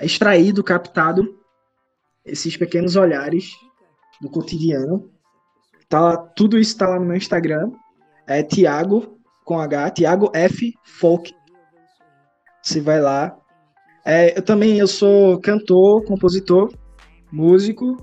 [0.00, 1.38] extraído, captado
[2.24, 3.52] esses pequenos olhares
[4.20, 5.10] do cotidiano.
[5.88, 7.72] Tá, tudo isso está lá no meu Instagram
[8.28, 10.74] é Tiago, com H, Tiago F.
[10.84, 11.34] Folk.
[12.62, 13.34] Você vai lá.
[14.04, 16.70] É, eu também eu sou cantor, compositor,
[17.32, 17.96] músico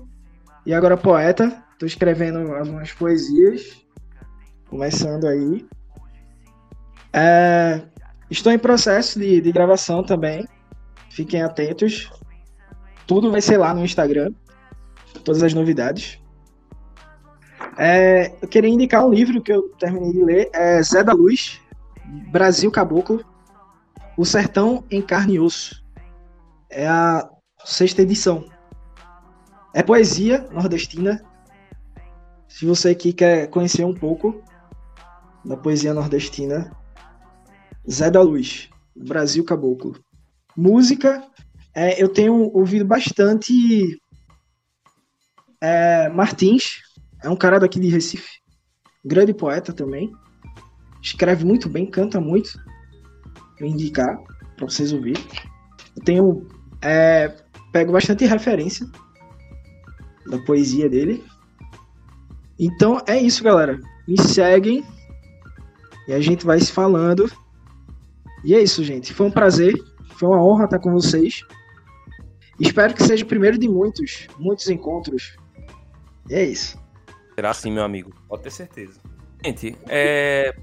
[0.66, 1.64] e agora poeta.
[1.72, 3.86] Estou escrevendo algumas poesias,
[4.68, 5.64] começando aí.
[7.12, 7.82] É,
[8.28, 10.44] estou em processo de, de gravação também.
[11.10, 12.10] Fiquem atentos.
[13.06, 14.32] Tudo vai ser lá no Instagram.
[15.24, 16.20] Todas as novidades.
[17.78, 21.60] É, eu queria indicar um livro que eu terminei de ler, é Zé da Luz,
[22.30, 23.24] Brasil Caboclo,
[24.16, 25.84] O Sertão em Carne e Osso.
[26.70, 27.28] É a
[27.64, 28.46] sexta edição.
[29.74, 31.22] É poesia nordestina.
[32.48, 34.42] Se você aqui quer conhecer um pouco
[35.44, 36.74] da poesia nordestina,
[37.88, 40.00] Zé da Luz, Brasil Caboclo.
[40.56, 41.22] Música,
[41.74, 44.00] é, eu tenho ouvido bastante
[45.60, 46.85] é, Martins,
[47.22, 48.40] é um cara daqui de Recife.
[49.04, 50.12] Grande poeta também.
[51.02, 52.50] Escreve muito bem, canta muito.
[53.58, 54.18] Vou indicar.
[54.56, 55.22] para vocês ouvirem.
[55.96, 56.48] Eu tenho.
[56.82, 57.34] É,
[57.72, 58.86] pego bastante referência
[60.28, 61.24] da poesia dele.
[62.58, 63.78] Então é isso, galera.
[64.06, 64.84] Me seguem
[66.08, 67.30] e a gente vai se falando.
[68.44, 69.12] E é isso, gente.
[69.12, 69.74] Foi um prazer,
[70.16, 71.42] foi uma honra estar com vocês.
[72.58, 75.36] Espero que seja o primeiro de muitos, muitos encontros.
[76.30, 76.78] E é isso.
[77.36, 78.14] Será sim, meu amigo.
[78.26, 78.98] Pode ter certeza.
[79.44, 80.56] Gente, é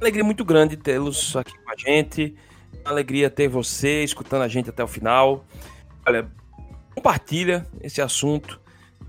[0.00, 2.34] alegria muito grande tê-los aqui com a gente.
[2.82, 5.44] Alegria ter você escutando a gente até o final.
[6.06, 6.26] Olha,
[6.94, 8.58] compartilha esse assunto.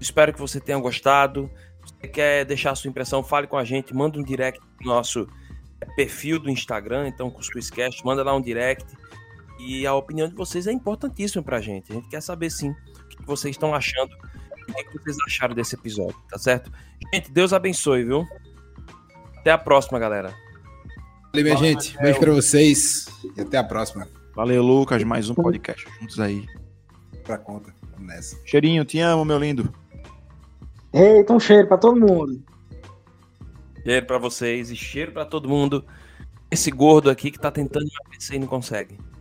[0.01, 1.49] Espero que você tenha gostado.
[1.85, 4.88] Se você quer deixar a sua impressão, fale com a gente, manda um direct no
[4.88, 5.27] nosso
[5.95, 8.85] perfil do Instagram, então com o Swisscast, manda lá um direct.
[9.59, 11.89] E a opinião de vocês é importantíssima pra gente.
[11.91, 14.13] A gente quer saber sim o que vocês estão achando,
[14.69, 16.72] o que vocês acharam desse episódio, tá certo?
[17.14, 18.27] Gente, Deus abençoe, viu?
[19.38, 20.35] Até a próxima, galera.
[21.34, 21.94] Valeu, minha Fala, gente.
[21.94, 22.03] Daniel.
[22.03, 24.07] Beijo pra vocês e até a próxima.
[24.35, 25.03] Valeu, Lucas.
[25.03, 26.45] Mais um podcast juntos aí.
[27.23, 27.73] Pra conta.
[27.91, 28.38] Vamos nessa.
[28.45, 29.73] Cheirinho, te amo, meu lindo.
[30.94, 32.44] Eita, um cheiro pra todo mundo.
[33.84, 35.85] Cheiro pra vocês e cheiro pra todo mundo.
[36.49, 38.98] Esse gordo aqui que tá tentando emagrecer e não consegue.